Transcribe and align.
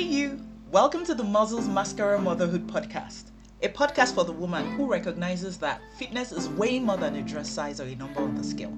Hey, 0.00 0.06
you! 0.06 0.40
Welcome 0.70 1.04
to 1.04 1.14
the 1.14 1.22
Muscles 1.22 1.68
Mascara 1.68 2.18
Motherhood 2.18 2.66
podcast, 2.66 3.24
a 3.62 3.68
podcast 3.68 4.14
for 4.14 4.24
the 4.24 4.32
woman 4.32 4.64
who 4.70 4.90
recognizes 4.90 5.58
that 5.58 5.82
fitness 5.98 6.32
is 6.32 6.48
way 6.48 6.78
more 6.78 6.96
than 6.96 7.16
a 7.16 7.20
dress 7.20 7.50
size 7.50 7.82
or 7.82 7.84
a 7.84 7.94
number 7.94 8.22
on 8.22 8.34
the 8.34 8.42
scale, 8.42 8.72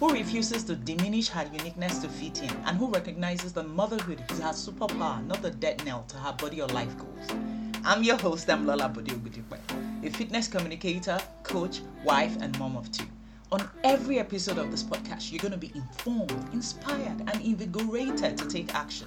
who 0.00 0.08
refuses 0.14 0.64
to 0.64 0.74
diminish 0.74 1.28
her 1.28 1.46
uniqueness 1.52 1.98
to 1.98 2.08
fit 2.08 2.42
in, 2.42 2.48
and 2.64 2.78
who 2.78 2.88
recognizes 2.88 3.52
that 3.52 3.68
motherhood 3.68 4.24
is 4.30 4.38
her 4.38 4.54
superpower, 4.54 5.22
not 5.26 5.42
the 5.42 5.50
dead 5.50 5.84
nail 5.84 6.06
to 6.08 6.16
her 6.16 6.32
body 6.32 6.62
or 6.62 6.68
life 6.68 6.96
goals. 6.96 7.38
I'm 7.84 8.02
your 8.02 8.16
host, 8.16 8.48
I'm 8.48 8.66
Lola 8.66 8.88
Bodiogudipe, 8.88 9.58
a 10.02 10.08
fitness 10.08 10.48
communicator, 10.48 11.18
coach, 11.42 11.82
wife, 12.02 12.38
and 12.40 12.58
mom 12.58 12.78
of 12.78 12.90
two. 12.90 13.04
On 13.52 13.68
every 13.84 14.18
episode 14.18 14.56
of 14.56 14.70
this 14.70 14.82
podcast, 14.82 15.30
you're 15.30 15.38
going 15.38 15.52
to 15.52 15.58
be 15.58 15.70
informed, 15.74 16.32
inspired, 16.54 17.20
and 17.20 17.34
invigorated 17.42 18.38
to 18.38 18.48
take 18.48 18.74
action 18.74 19.06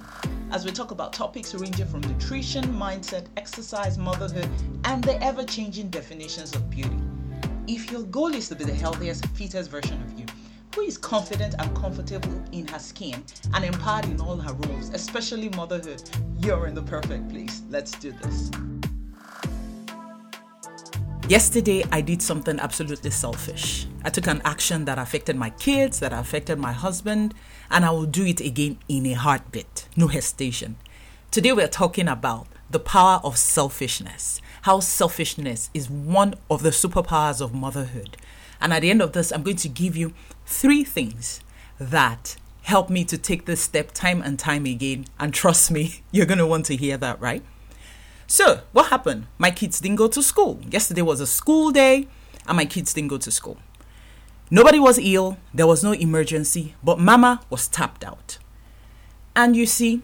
as 0.52 0.64
we 0.64 0.70
talk 0.70 0.92
about 0.92 1.12
topics 1.12 1.52
ranging 1.52 1.84
from 1.84 2.00
nutrition, 2.02 2.62
mindset, 2.66 3.26
exercise, 3.36 3.98
motherhood, 3.98 4.48
and 4.84 5.02
the 5.02 5.20
ever 5.20 5.42
changing 5.42 5.88
definitions 5.88 6.54
of 6.54 6.70
beauty. 6.70 6.96
If 7.66 7.90
your 7.90 8.04
goal 8.04 8.32
is 8.32 8.48
to 8.50 8.54
be 8.54 8.62
the 8.62 8.72
healthiest, 8.72 9.26
fittest 9.30 9.68
version 9.68 10.00
of 10.00 10.16
you, 10.16 10.26
who 10.76 10.82
is 10.82 10.96
confident 10.96 11.56
and 11.58 11.76
comfortable 11.76 12.40
in 12.52 12.68
her 12.68 12.78
skin 12.78 13.24
and 13.52 13.64
empowered 13.64 14.04
in 14.04 14.20
all 14.20 14.36
her 14.36 14.52
roles, 14.52 14.90
especially 14.90 15.48
motherhood, 15.56 16.08
you're 16.38 16.68
in 16.68 16.74
the 16.76 16.84
perfect 16.84 17.28
place. 17.30 17.62
Let's 17.68 17.98
do 17.98 18.12
this. 18.22 18.52
Yesterday, 21.28 21.82
I 21.90 22.02
did 22.02 22.22
something 22.22 22.60
absolutely 22.60 23.10
selfish. 23.10 23.88
I 24.04 24.10
took 24.10 24.28
an 24.28 24.40
action 24.44 24.84
that 24.84 24.96
affected 24.96 25.34
my 25.34 25.50
kids, 25.50 25.98
that 25.98 26.12
affected 26.12 26.56
my 26.56 26.70
husband, 26.70 27.34
and 27.68 27.84
I 27.84 27.90
will 27.90 28.06
do 28.06 28.24
it 28.24 28.40
again 28.40 28.78
in 28.88 29.06
a 29.06 29.14
heartbeat, 29.14 29.88
no 29.96 30.06
hesitation. 30.06 30.76
Today, 31.32 31.52
we're 31.52 31.66
talking 31.66 32.06
about 32.06 32.46
the 32.70 32.78
power 32.78 33.20
of 33.24 33.38
selfishness, 33.38 34.40
how 34.62 34.78
selfishness 34.78 35.68
is 35.74 35.90
one 35.90 36.34
of 36.48 36.62
the 36.62 36.70
superpowers 36.70 37.40
of 37.40 37.52
motherhood. 37.52 38.16
And 38.60 38.72
at 38.72 38.82
the 38.82 38.90
end 38.90 39.02
of 39.02 39.10
this, 39.10 39.32
I'm 39.32 39.42
going 39.42 39.56
to 39.56 39.68
give 39.68 39.96
you 39.96 40.14
three 40.44 40.84
things 40.84 41.40
that 41.80 42.36
help 42.62 42.88
me 42.88 43.04
to 43.04 43.18
take 43.18 43.46
this 43.46 43.60
step 43.60 43.90
time 43.90 44.22
and 44.22 44.38
time 44.38 44.64
again. 44.64 45.06
And 45.18 45.34
trust 45.34 45.72
me, 45.72 46.02
you're 46.12 46.26
going 46.26 46.38
to 46.38 46.46
want 46.46 46.66
to 46.66 46.76
hear 46.76 46.96
that, 46.98 47.20
right? 47.20 47.42
So, 48.26 48.62
what 48.72 48.90
happened? 48.90 49.26
My 49.38 49.50
kids 49.50 49.78
didn't 49.78 49.96
go 49.96 50.08
to 50.08 50.22
school. 50.22 50.60
Yesterday 50.68 51.02
was 51.02 51.20
a 51.20 51.26
school 51.26 51.70
day, 51.70 52.08
and 52.46 52.56
my 52.56 52.64
kids 52.64 52.92
didn't 52.92 53.08
go 53.08 53.18
to 53.18 53.30
school. 53.30 53.58
Nobody 54.50 54.78
was 54.78 54.98
ill, 54.98 55.38
there 55.54 55.66
was 55.66 55.82
no 55.82 55.92
emergency, 55.92 56.74
but 56.82 56.98
mama 56.98 57.40
was 57.50 57.68
tapped 57.68 58.04
out. 58.04 58.38
And 59.34 59.56
you 59.56 59.66
see, 59.66 60.02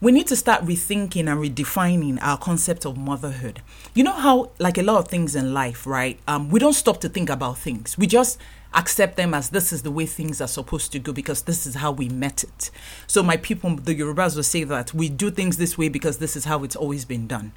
we 0.00 0.12
need 0.12 0.26
to 0.28 0.36
start 0.36 0.64
rethinking 0.64 1.30
and 1.30 1.40
redefining 1.40 2.18
our 2.22 2.38
concept 2.38 2.86
of 2.86 2.96
motherhood. 2.96 3.60
You 3.94 4.04
know 4.04 4.12
how, 4.12 4.50
like 4.58 4.78
a 4.78 4.82
lot 4.82 4.98
of 4.98 5.08
things 5.08 5.36
in 5.36 5.52
life, 5.52 5.86
right? 5.86 6.18
Um, 6.26 6.48
we 6.48 6.58
don't 6.58 6.72
stop 6.72 7.00
to 7.02 7.08
think 7.08 7.28
about 7.28 7.58
things. 7.58 7.98
We 7.98 8.06
just 8.06 8.38
accept 8.72 9.16
them 9.16 9.34
as 9.34 9.50
this 9.50 9.72
is 9.72 9.82
the 9.82 9.90
way 9.90 10.06
things 10.06 10.40
are 10.40 10.48
supposed 10.48 10.92
to 10.92 10.98
go 10.98 11.12
because 11.12 11.42
this 11.42 11.66
is 11.66 11.74
how 11.76 11.92
we 11.92 12.08
met 12.08 12.44
it. 12.44 12.70
So 13.06 13.22
my 13.22 13.36
people, 13.36 13.76
the 13.76 13.94
Yorubas 13.94 14.36
will 14.36 14.42
say 14.42 14.64
that 14.64 14.94
we 14.94 15.10
do 15.10 15.30
things 15.30 15.58
this 15.58 15.76
way 15.76 15.88
because 15.90 16.18
this 16.18 16.34
is 16.34 16.46
how 16.46 16.64
it's 16.64 16.76
always 16.76 17.04
been 17.04 17.26
done. 17.26 17.52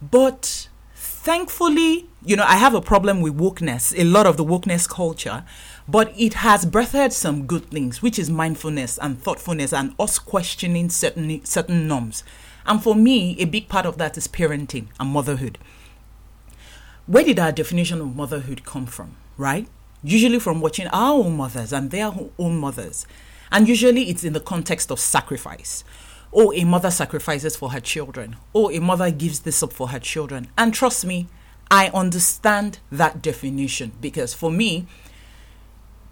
But 0.00 0.68
thankfully, 1.22 2.08
you 2.24 2.36
know, 2.36 2.44
I 2.46 2.56
have 2.56 2.74
a 2.74 2.80
problem 2.80 3.20
with 3.20 3.38
wokeness, 3.38 3.94
a 3.98 4.04
lot 4.04 4.26
of 4.26 4.36
the 4.36 4.44
wokeness 4.44 4.88
culture, 4.88 5.44
but 5.88 6.12
it 6.16 6.34
has 6.34 6.66
birthed 6.66 7.12
some 7.12 7.46
good 7.46 7.70
things, 7.70 8.02
which 8.02 8.18
is 8.18 8.30
mindfulness 8.30 8.98
and 8.98 9.20
thoughtfulness 9.22 9.72
and 9.72 9.94
us 9.98 10.18
questioning 10.18 10.88
certain 10.90 11.44
certain 11.44 11.86
norms. 11.86 12.24
And 12.66 12.82
for 12.82 12.94
me, 12.94 13.36
a 13.38 13.44
big 13.46 13.68
part 13.68 13.86
of 13.86 13.98
that 13.98 14.16
is 14.16 14.28
parenting 14.28 14.86
and 14.98 15.10
motherhood. 15.10 15.58
Where 17.06 17.24
did 17.24 17.38
our 17.38 17.52
definition 17.52 18.00
of 18.00 18.14
motherhood 18.14 18.64
come 18.64 18.86
from, 18.86 19.16
right? 19.36 19.66
usually 20.02 20.38
from 20.38 20.60
watching 20.60 20.86
our 20.88 21.14
own 21.14 21.36
mothers 21.36 21.72
and 21.72 21.90
their 21.90 22.12
own 22.38 22.58
mothers. 22.58 23.06
And 23.52 23.68
usually 23.68 24.08
it's 24.10 24.24
in 24.24 24.32
the 24.32 24.40
context 24.40 24.90
of 24.90 25.00
sacrifice. 25.00 25.84
Or 26.32 26.54
a 26.54 26.64
mother 26.64 26.90
sacrifices 26.90 27.56
for 27.56 27.70
her 27.70 27.80
children. 27.80 28.36
Or 28.52 28.72
a 28.72 28.78
mother 28.78 29.10
gives 29.10 29.40
this 29.40 29.62
up 29.62 29.72
for 29.72 29.88
her 29.88 29.98
children. 29.98 30.48
And 30.56 30.72
trust 30.72 31.04
me, 31.04 31.26
I 31.70 31.88
understand 31.88 32.78
that 32.90 33.22
definition 33.22 33.92
because 34.00 34.34
for 34.34 34.50
me, 34.50 34.86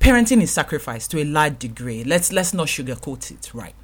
parenting 0.00 0.42
is 0.42 0.52
sacrifice 0.52 1.08
to 1.08 1.20
a 1.20 1.24
large 1.24 1.58
degree. 1.58 2.04
Let's 2.04 2.32
let's 2.32 2.54
not 2.54 2.68
sugarcoat 2.68 3.30
it, 3.30 3.52
right? 3.52 3.74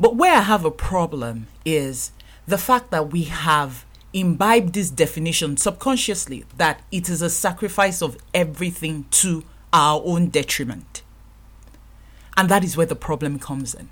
But 0.00 0.16
where 0.16 0.34
I 0.34 0.40
have 0.40 0.64
a 0.64 0.70
problem 0.70 1.48
is 1.64 2.12
the 2.46 2.58
fact 2.58 2.90
that 2.90 3.12
we 3.12 3.24
have 3.24 3.84
imbibed 4.12 4.74
this 4.74 4.90
definition 4.90 5.56
subconsciously 5.56 6.44
that 6.56 6.82
it 6.90 7.08
is 7.08 7.22
a 7.22 7.30
sacrifice 7.30 8.02
of 8.02 8.18
everything 8.34 9.06
to 9.10 9.44
our 9.72 10.02
own 10.04 10.28
detriment. 10.28 11.02
And 12.36 12.48
that 12.48 12.64
is 12.64 12.76
where 12.76 12.86
the 12.86 12.96
problem 12.96 13.38
comes 13.38 13.74
in. 13.74 13.88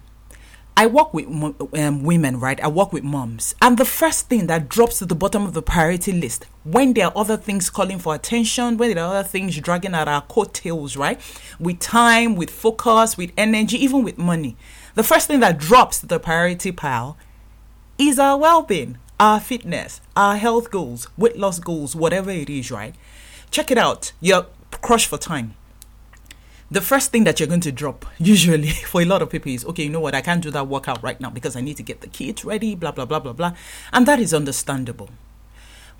I 0.80 0.86
work 0.86 1.12
with 1.12 1.26
um, 1.26 2.04
women, 2.04 2.40
right? 2.40 2.58
I 2.58 2.68
work 2.68 2.90
with 2.90 3.04
moms. 3.04 3.54
And 3.60 3.76
the 3.76 3.84
first 3.84 4.30
thing 4.30 4.46
that 4.46 4.70
drops 4.70 4.98
to 5.00 5.04
the 5.04 5.14
bottom 5.14 5.44
of 5.44 5.52
the 5.52 5.60
priority 5.60 6.10
list 6.10 6.46
when 6.64 6.94
there 6.94 7.08
are 7.08 7.12
other 7.14 7.36
things 7.36 7.68
calling 7.68 7.98
for 7.98 8.14
attention, 8.14 8.78
when 8.78 8.94
there 8.94 9.04
are 9.04 9.16
other 9.16 9.28
things 9.28 9.58
dragging 9.58 9.94
at 9.94 10.08
our 10.08 10.22
coattails, 10.22 10.96
right? 10.96 11.20
With 11.58 11.80
time, 11.80 12.34
with 12.34 12.48
focus, 12.48 13.18
with 13.18 13.30
energy, 13.36 13.76
even 13.76 14.02
with 14.02 14.16
money. 14.16 14.56
The 14.94 15.02
first 15.02 15.26
thing 15.26 15.40
that 15.40 15.58
drops 15.58 16.00
to 16.00 16.06
the 16.06 16.18
priority 16.18 16.72
pile 16.72 17.18
is 17.98 18.18
our 18.18 18.38
well 18.38 18.62
being, 18.62 18.96
our 19.18 19.38
fitness, 19.38 20.00
our 20.16 20.36
health 20.36 20.70
goals, 20.70 21.08
weight 21.18 21.36
loss 21.36 21.58
goals, 21.58 21.94
whatever 21.94 22.30
it 22.30 22.48
is, 22.48 22.70
right? 22.70 22.94
Check 23.50 23.70
it 23.70 23.76
out. 23.76 24.12
You're 24.22 24.46
crushed 24.80 25.08
for 25.08 25.18
time. 25.18 25.56
The 26.70 26.80
first 26.80 27.10
thing 27.10 27.24
that 27.24 27.40
you're 27.40 27.48
going 27.48 27.60
to 27.62 27.72
drop, 27.72 28.06
usually 28.18 28.68
for 28.90 29.02
a 29.02 29.04
lot 29.04 29.22
of 29.22 29.30
people, 29.30 29.50
is 29.50 29.64
okay, 29.64 29.84
you 29.84 29.90
know 29.90 30.00
what, 30.00 30.14
I 30.14 30.20
can't 30.20 30.42
do 30.42 30.50
that 30.50 30.68
workout 30.68 31.02
right 31.02 31.20
now 31.20 31.30
because 31.30 31.56
I 31.56 31.60
need 31.60 31.76
to 31.78 31.82
get 31.82 32.00
the 32.00 32.06
kids 32.06 32.44
ready, 32.44 32.74
blah, 32.74 32.92
blah, 32.92 33.04
blah, 33.04 33.18
blah, 33.18 33.32
blah. 33.32 33.54
And 33.92 34.06
that 34.06 34.20
is 34.20 34.32
understandable. 34.32 35.10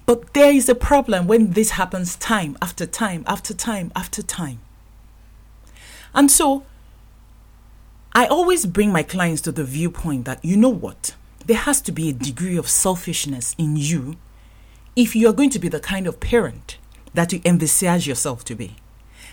But 0.06 0.34
there 0.34 0.53
is 0.53 0.69
a 0.69 0.75
problem 0.75 1.26
when 1.26 1.53
this 1.53 1.70
happens 1.70 2.16
time 2.16 2.56
after 2.62 2.86
time 2.86 3.25
after 3.26 3.54
time 3.54 3.92
after 3.94 4.22
time. 4.22 4.60
And 6.14 6.30
so 6.30 6.64
I 8.12 8.26
always 8.26 8.66
bring 8.66 8.92
my 8.92 9.03
clients 9.03 9.42
to 9.42 9.53
the 9.53 9.64
viewpoint 9.64 10.25
that, 10.25 10.44
you 10.44 10.56
know 10.56 10.69
what? 10.69 11.14
there 11.50 11.56
has 11.56 11.80
to 11.82 11.92
be 11.92 12.09
a 12.09 12.12
degree 12.12 12.56
of 12.56 12.69
selfishness 12.69 13.54
in 13.59 13.76
you 13.76 14.16
if 14.94 15.16
you 15.16 15.28
are 15.28 15.32
going 15.32 15.50
to 15.50 15.59
be 15.59 15.69
the 15.69 15.80
kind 15.80 16.06
of 16.06 16.20
parent 16.20 16.78
that 17.14 17.32
you 17.32 17.41
envisage 17.44 18.06
yourself 18.06 18.44
to 18.44 18.54
be. 18.54 18.76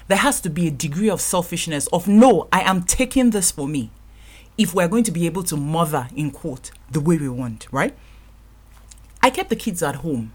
There 0.07 0.18
has 0.18 0.40
to 0.41 0.50
be 0.50 0.68
a 0.68 0.72
degree 0.72 1.09
of 1.09 1.19
selfishness 1.19 1.88
of 1.88 2.07
no, 2.07 2.47
I 2.51 2.62
am 2.62 2.84
taking 2.84 3.31
this 3.31 3.51
for 3.51 3.68
me. 3.68 3.91
If 4.57 4.73
we're 4.73 4.88
going 4.88 5.03
to 5.03 5.12
be 5.12 5.25
able 5.25 5.44
to 5.44 5.57
mother, 5.57 6.07
in 6.16 6.31
quote, 6.31 6.72
the 6.90 7.00
way 7.00 7.18
we 7.18 7.29
want, 7.29 7.68
right? 7.72 7.95
I 9.22 9.29
kept 9.29 9.50
the 9.50 9.56
kids 9.56 9.84
at 9.84 9.95
home 9.95 10.34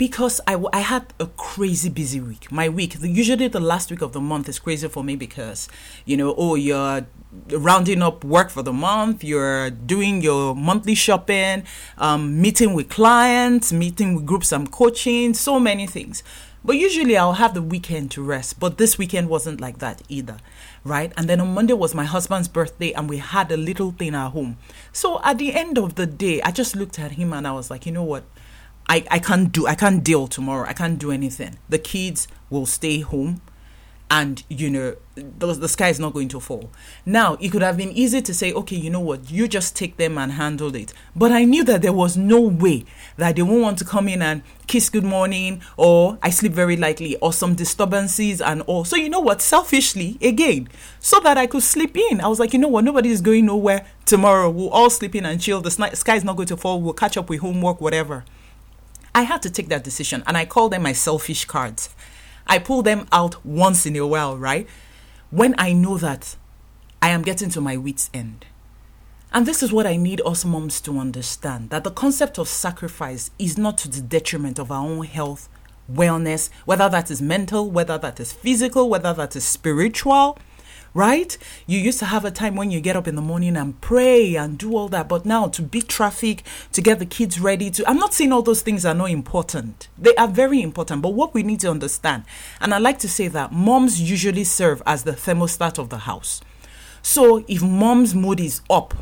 because 0.00 0.40
I, 0.46 0.56
I 0.72 0.80
had 0.80 1.12
a 1.20 1.26
crazy 1.26 1.90
busy 1.90 2.22
week. 2.22 2.50
My 2.50 2.70
week, 2.70 3.00
the, 3.00 3.08
usually 3.10 3.48
the 3.48 3.60
last 3.60 3.90
week 3.90 4.00
of 4.00 4.14
the 4.14 4.20
month 4.20 4.48
is 4.48 4.58
crazy 4.58 4.88
for 4.88 5.04
me 5.04 5.14
because, 5.14 5.68
you 6.06 6.16
know, 6.16 6.34
oh, 6.38 6.54
you're 6.54 7.06
rounding 7.50 8.00
up 8.00 8.24
work 8.24 8.48
for 8.48 8.62
the 8.62 8.72
month, 8.72 9.22
you're 9.22 9.68
doing 9.68 10.22
your 10.22 10.54
monthly 10.54 10.94
shopping, 10.94 11.64
um, 11.98 12.40
meeting 12.40 12.72
with 12.72 12.88
clients, 12.88 13.74
meeting 13.74 14.14
with 14.14 14.24
groups 14.24 14.54
I'm 14.54 14.66
coaching, 14.66 15.34
so 15.34 15.60
many 15.60 15.86
things. 15.86 16.22
But 16.62 16.76
usually 16.76 17.16
I'll 17.16 17.34
have 17.34 17.54
the 17.54 17.62
weekend 17.62 18.10
to 18.12 18.22
rest, 18.22 18.60
but 18.60 18.76
this 18.76 18.98
weekend 18.98 19.28
wasn't 19.28 19.60
like 19.60 19.78
that 19.78 20.02
either, 20.08 20.36
right? 20.84 21.12
And 21.16 21.28
then 21.28 21.40
on 21.40 21.54
Monday 21.54 21.72
was 21.72 21.94
my 21.94 22.04
husband's 22.04 22.48
birthday 22.48 22.92
and 22.92 23.08
we 23.08 23.16
had 23.16 23.50
a 23.50 23.56
little 23.56 23.92
thing 23.92 24.14
at 24.14 24.30
home. 24.30 24.58
So 24.92 25.22
at 25.24 25.38
the 25.38 25.54
end 25.54 25.78
of 25.78 25.94
the 25.94 26.06
day, 26.06 26.42
I 26.42 26.50
just 26.50 26.76
looked 26.76 26.98
at 26.98 27.12
him 27.12 27.32
and 27.32 27.46
I 27.46 27.52
was 27.52 27.70
like, 27.70 27.86
you 27.86 27.92
know 27.92 28.04
what? 28.04 28.24
I, 28.88 29.06
I 29.10 29.18
can't 29.20 29.52
do 29.52 29.66
I 29.66 29.74
can't 29.74 30.02
deal 30.02 30.26
tomorrow. 30.26 30.68
I 30.68 30.72
can't 30.72 30.98
do 30.98 31.12
anything. 31.12 31.56
The 31.68 31.78
kids 31.78 32.28
will 32.50 32.66
stay 32.66 33.00
home 33.00 33.40
and 34.10 34.42
you 34.48 34.68
know 34.68 34.96
the, 35.14 35.54
the 35.54 35.68
sky 35.68 35.88
is 35.88 36.00
not 36.00 36.12
going 36.12 36.28
to 36.28 36.40
fall. 36.40 36.70
Now 37.06 37.34
it 37.40 37.50
could 37.50 37.62
have 37.62 37.76
been 37.76 37.92
easy 37.92 38.20
to 38.20 38.34
say 38.34 38.52
okay 38.52 38.76
you 38.76 38.90
know 38.90 39.00
what? 39.00 39.30
You 39.30 39.46
just 39.46 39.76
take 39.76 39.96
them 39.96 40.18
and 40.18 40.32
handle 40.32 40.74
it. 40.74 40.92
But 41.14 41.30
i 41.32 41.44
knew 41.44 41.64
that 41.64 41.82
there 41.82 41.92
was 41.92 42.16
no 42.16 42.40
way 42.40 42.84
that 43.16 43.36
they 43.36 43.42
won't 43.42 43.62
want 43.62 43.78
to 43.78 43.84
come 43.84 44.08
in 44.08 44.20
and 44.20 44.42
kiss 44.66 44.88
good 44.88 45.04
morning 45.04 45.60
or 45.76 46.18
i 46.22 46.30
sleep 46.30 46.52
very 46.52 46.76
lightly 46.76 47.16
or 47.16 47.32
some 47.32 47.54
disturbances 47.54 48.40
and 48.40 48.62
all. 48.62 48.84
So 48.84 48.96
you 48.96 49.08
know 49.08 49.20
what? 49.20 49.40
Selfishly 49.40 50.18
again 50.20 50.68
so 50.98 51.20
that 51.20 51.38
i 51.38 51.46
could 51.46 51.62
sleep 51.62 51.96
in. 51.96 52.20
I 52.20 52.28
was 52.28 52.40
like 52.40 52.52
you 52.52 52.58
know 52.58 52.68
what? 52.68 52.84
Nobody 52.84 53.10
is 53.10 53.20
going 53.20 53.46
nowhere 53.46 53.86
tomorrow. 54.06 54.50
We'll 54.50 54.70
all 54.70 54.90
sleep 54.90 55.14
in 55.14 55.24
and 55.24 55.40
chill. 55.40 55.60
The 55.60 55.70
sky 55.70 56.16
is 56.16 56.24
not 56.24 56.36
going 56.36 56.48
to 56.48 56.56
fall. 56.56 56.80
We'll 56.80 56.94
catch 56.94 57.16
up 57.16 57.28
with 57.28 57.40
homework 57.40 57.80
whatever. 57.80 58.24
I 59.14 59.22
had 59.22 59.42
to 59.42 59.50
take 59.50 59.68
that 59.68 59.84
decision 59.84 60.22
and 60.26 60.36
I 60.36 60.44
call 60.46 60.68
them 60.68 60.82
my 60.82 60.92
selfish 60.92 61.44
cards. 61.44 61.90
I 62.50 62.58
pull 62.58 62.82
them 62.82 63.06
out 63.12 63.46
once 63.46 63.86
in 63.86 63.94
a 63.94 64.04
while, 64.04 64.36
right? 64.36 64.66
When 65.30 65.54
I 65.56 65.72
know 65.72 65.96
that 65.98 66.34
I 67.00 67.10
am 67.10 67.22
getting 67.22 67.48
to 67.50 67.60
my 67.60 67.76
wits' 67.76 68.10
end. 68.12 68.44
And 69.32 69.46
this 69.46 69.62
is 69.62 69.72
what 69.72 69.86
I 69.86 69.96
need 69.96 70.20
us 70.26 70.44
moms 70.44 70.80
to 70.80 70.98
understand 70.98 71.70
that 71.70 71.84
the 71.84 71.92
concept 71.92 72.38
of 72.38 72.48
sacrifice 72.48 73.30
is 73.38 73.56
not 73.56 73.78
to 73.78 73.88
the 73.88 74.00
detriment 74.00 74.58
of 74.58 74.72
our 74.72 74.84
own 74.84 75.06
health, 75.06 75.48
wellness, 75.90 76.50
whether 76.64 76.88
that 76.88 77.08
is 77.08 77.22
mental, 77.22 77.70
whether 77.70 77.96
that 77.98 78.18
is 78.18 78.32
physical, 78.32 78.90
whether 78.90 79.14
that 79.14 79.36
is 79.36 79.44
spiritual, 79.44 80.36
right? 80.94 81.36
You 81.66 81.78
used 81.78 81.98
to 82.00 82.06
have 82.06 82.24
a 82.24 82.30
time 82.30 82.56
when 82.56 82.70
you 82.70 82.80
get 82.80 82.96
up 82.96 83.06
in 83.06 83.14
the 83.14 83.22
morning 83.22 83.56
and 83.56 83.80
pray 83.80 84.34
and 84.34 84.58
do 84.58 84.76
all 84.76 84.88
that, 84.88 85.08
but 85.08 85.24
now 85.24 85.48
to 85.48 85.62
beat 85.62 85.88
traffic, 85.88 86.42
to 86.72 86.82
get 86.82 86.98
the 86.98 87.06
kids 87.06 87.40
ready, 87.40 87.70
to 87.70 87.88
I'm 87.88 87.98
not 87.98 88.14
saying 88.14 88.32
all 88.32 88.42
those 88.42 88.62
things 88.62 88.84
are 88.84 88.94
not 88.94 89.10
important. 89.10 89.88
They 89.98 90.14
are 90.16 90.28
very 90.28 90.60
important, 90.60 91.02
but 91.02 91.10
what 91.10 91.34
we 91.34 91.42
need 91.42 91.60
to 91.60 91.70
understand, 91.70 92.24
and 92.60 92.74
I 92.74 92.78
like 92.78 92.98
to 93.00 93.08
say 93.08 93.28
that 93.28 93.52
moms 93.52 94.00
usually 94.00 94.44
serve 94.44 94.82
as 94.86 95.04
the 95.04 95.12
thermostat 95.12 95.78
of 95.78 95.90
the 95.90 95.98
house. 95.98 96.40
So 97.02 97.44
if 97.48 97.62
mom's 97.62 98.14
mood 98.14 98.40
is 98.40 98.60
up, 98.68 98.94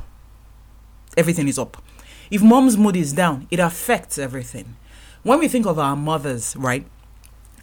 everything 1.17 1.49
is 1.49 1.58
up. 1.58 1.82
If 2.31 2.43
mom's 2.43 2.76
mood 2.76 2.96
is 2.96 3.12
down, 3.12 3.46
it 3.50 3.58
affects 3.58 4.19
everything. 4.19 4.76
When 5.23 5.40
we 5.40 5.49
think 5.49 5.67
of 5.67 5.79
our 5.79 5.96
mothers, 5.96 6.55
right? 6.56 6.87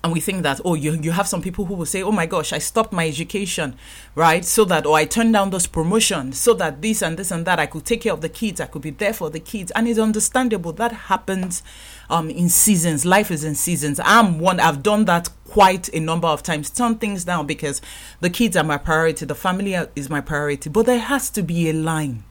And 0.06 0.14
we 0.14 0.20
think 0.20 0.44
that 0.44 0.62
oh 0.64 0.76
you 0.76 0.94
you 1.02 1.12
have 1.12 1.28
some 1.28 1.42
people 1.42 1.66
who 1.66 1.74
will 1.74 1.86
say 1.86 2.04
oh 2.04 2.12
my 2.12 2.28
gosh 2.28 2.54
I 2.54 2.60
stopped 2.60 2.94
my 2.94 3.08
education 3.08 3.76
right? 4.14 4.46
So 4.46 4.64
that 4.66 4.86
or 4.86 4.96
I 4.96 5.06
turned 5.06 5.34
down 5.34 5.50
those 5.50 5.66
promotions 5.66 6.38
so 6.40 6.54
that 6.54 6.84
this 6.84 7.02
and 7.02 7.18
this 7.18 7.32
and 7.32 7.44
that 7.48 7.58
I 7.58 7.66
could 7.66 7.86
take 7.86 8.02
care 8.02 8.14
of 8.14 8.22
the 8.22 8.30
kids 8.30 8.62
I 8.62 8.68
could 8.68 8.84
be 8.84 8.92
there 8.92 9.14
for 9.14 9.32
the 9.32 9.40
kids. 9.40 9.72
And 9.72 9.88
it's 9.88 9.98
understandable 9.98 10.74
that 10.74 10.92
happens 10.92 11.64
um 12.08 12.30
in 12.30 12.50
seasons. 12.50 13.04
Life 13.04 13.32
is 13.32 13.44
in 13.44 13.56
seasons. 13.56 14.00
I'm 14.04 14.38
one 14.38 14.60
I've 14.60 14.84
done 14.84 15.06
that 15.06 15.30
quite 15.48 15.90
a 15.92 16.00
number 16.00 16.28
of 16.28 16.44
times. 16.44 16.70
Turn 16.70 17.00
things 17.00 17.24
down 17.26 17.48
because 17.48 17.82
the 18.22 18.30
kids 18.30 18.56
are 18.56 18.64
my 18.64 18.78
priority 18.78 19.26
the 19.26 19.34
family 19.34 19.74
is 19.96 20.08
my 20.08 20.22
priority. 20.22 20.70
But 20.70 20.86
there 20.86 21.00
has 21.00 21.32
to 21.32 21.42
be 21.42 21.68
a 21.68 21.74
line. 21.74 22.26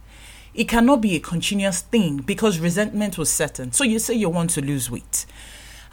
It 0.55 0.69
cannot 0.69 1.01
be 1.01 1.17
a 1.17 1.21
continuous 1.21 1.81
thing 1.81 2.19
because 2.19 2.61
resentment 2.61 3.19
will 3.19 3.25
set 3.25 3.59
in 3.59 3.73
so 3.73 3.83
you 3.83 3.99
say 3.99 4.15
you 4.15 4.29
want 4.29 4.51
to 4.51 4.61
lose 4.61 4.89
weight 4.89 5.27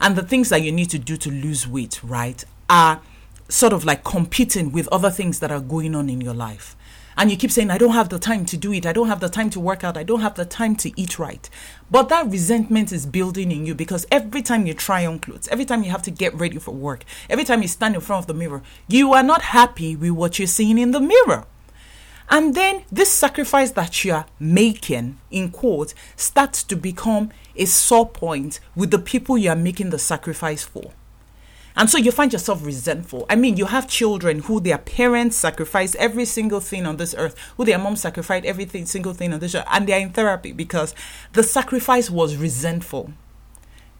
and 0.01 0.15
the 0.15 0.23
things 0.23 0.49
that 0.49 0.63
you 0.63 0.71
need 0.71 0.89
to 0.89 0.99
do 0.99 1.15
to 1.15 1.29
lose 1.29 1.67
weight, 1.67 2.03
right, 2.03 2.43
are 2.69 3.01
sort 3.47 3.73
of 3.73 3.85
like 3.85 4.03
competing 4.03 4.71
with 4.71 4.87
other 4.91 5.09
things 5.09 5.39
that 5.39 5.51
are 5.51 5.59
going 5.59 5.93
on 5.95 6.09
in 6.09 6.19
your 6.21 6.33
life. 6.33 6.75
And 7.17 7.29
you 7.29 7.37
keep 7.37 7.51
saying, 7.51 7.69
I 7.69 7.77
don't 7.77 7.91
have 7.91 8.09
the 8.09 8.17
time 8.17 8.45
to 8.45 8.57
do 8.57 8.71
it. 8.73 8.85
I 8.85 8.93
don't 8.93 9.09
have 9.09 9.19
the 9.19 9.29
time 9.29 9.49
to 9.51 9.59
work 9.59 9.83
out. 9.83 9.97
I 9.97 10.03
don't 10.03 10.21
have 10.21 10.35
the 10.35 10.45
time 10.45 10.75
to 10.77 10.91
eat 10.99 11.19
right. 11.19 11.49
But 11.91 12.09
that 12.09 12.31
resentment 12.31 12.91
is 12.91 13.05
building 13.05 13.51
in 13.51 13.65
you 13.65 13.75
because 13.75 14.07
every 14.09 14.41
time 14.41 14.65
you 14.65 14.73
try 14.73 15.05
on 15.05 15.19
clothes, 15.19 15.47
every 15.49 15.65
time 15.65 15.83
you 15.83 15.91
have 15.91 16.01
to 16.03 16.11
get 16.11 16.33
ready 16.33 16.57
for 16.57 16.71
work, 16.71 17.03
every 17.29 17.43
time 17.43 17.61
you 17.61 17.67
stand 17.67 17.95
in 17.95 18.01
front 18.01 18.23
of 18.23 18.27
the 18.27 18.33
mirror, 18.33 18.63
you 18.87 19.13
are 19.13 19.23
not 19.23 19.41
happy 19.41 19.95
with 19.95 20.11
what 20.11 20.39
you're 20.39 20.47
seeing 20.47 20.77
in 20.77 20.91
the 20.91 21.01
mirror. 21.01 21.45
And 22.31 22.55
then 22.55 22.83
this 22.89 23.11
sacrifice 23.11 23.71
that 23.71 24.05
you 24.05 24.13
are 24.13 24.25
making, 24.39 25.19
in 25.29 25.51
quote, 25.51 25.93
starts 26.15 26.63
to 26.63 26.77
become 26.77 27.29
a 27.57 27.65
sore 27.65 28.07
point 28.07 28.61
with 28.73 28.89
the 28.89 28.99
people 28.99 29.37
you 29.37 29.49
are 29.49 29.55
making 29.55 29.89
the 29.89 29.99
sacrifice 29.99 30.63
for. 30.63 30.93
And 31.75 31.89
so 31.89 31.97
you 31.97 32.11
find 32.11 32.31
yourself 32.31 32.65
resentful. 32.65 33.25
I 33.29 33.35
mean, 33.35 33.57
you 33.57 33.65
have 33.65 33.87
children 33.87 34.39
who 34.39 34.61
their 34.61 34.77
parents 34.77 35.35
sacrificed 35.35 35.97
every 35.97 36.23
single 36.23 36.61
thing 36.61 36.85
on 36.85 36.95
this 36.95 37.13
earth, 37.17 37.37
who 37.57 37.65
their 37.65 37.77
mom 37.77 37.97
sacrificed 37.97 38.45
everything 38.45 38.85
single 38.85 39.13
thing 39.13 39.33
on 39.33 39.39
this 39.39 39.53
earth, 39.53 39.67
and 39.69 39.85
they're 39.87 39.99
in 39.99 40.11
therapy 40.11 40.53
because 40.53 40.95
the 41.33 41.43
sacrifice 41.43 42.09
was 42.09 42.37
resentful. 42.37 43.11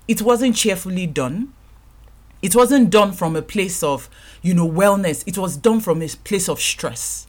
It 0.08 0.22
wasn't 0.22 0.56
cheerfully 0.56 1.06
done. 1.06 1.54
It 2.42 2.56
wasn't 2.56 2.90
done 2.90 3.12
from 3.12 3.36
a 3.36 3.42
place 3.42 3.84
of, 3.84 4.10
you 4.42 4.54
know, 4.54 4.70
wellness. 4.70 5.24
It 5.28 5.38
was 5.38 5.58
done 5.58 5.82
from 5.82 6.02
a 6.02 6.08
place 6.08 6.48
of 6.48 6.62
stress. 6.62 7.28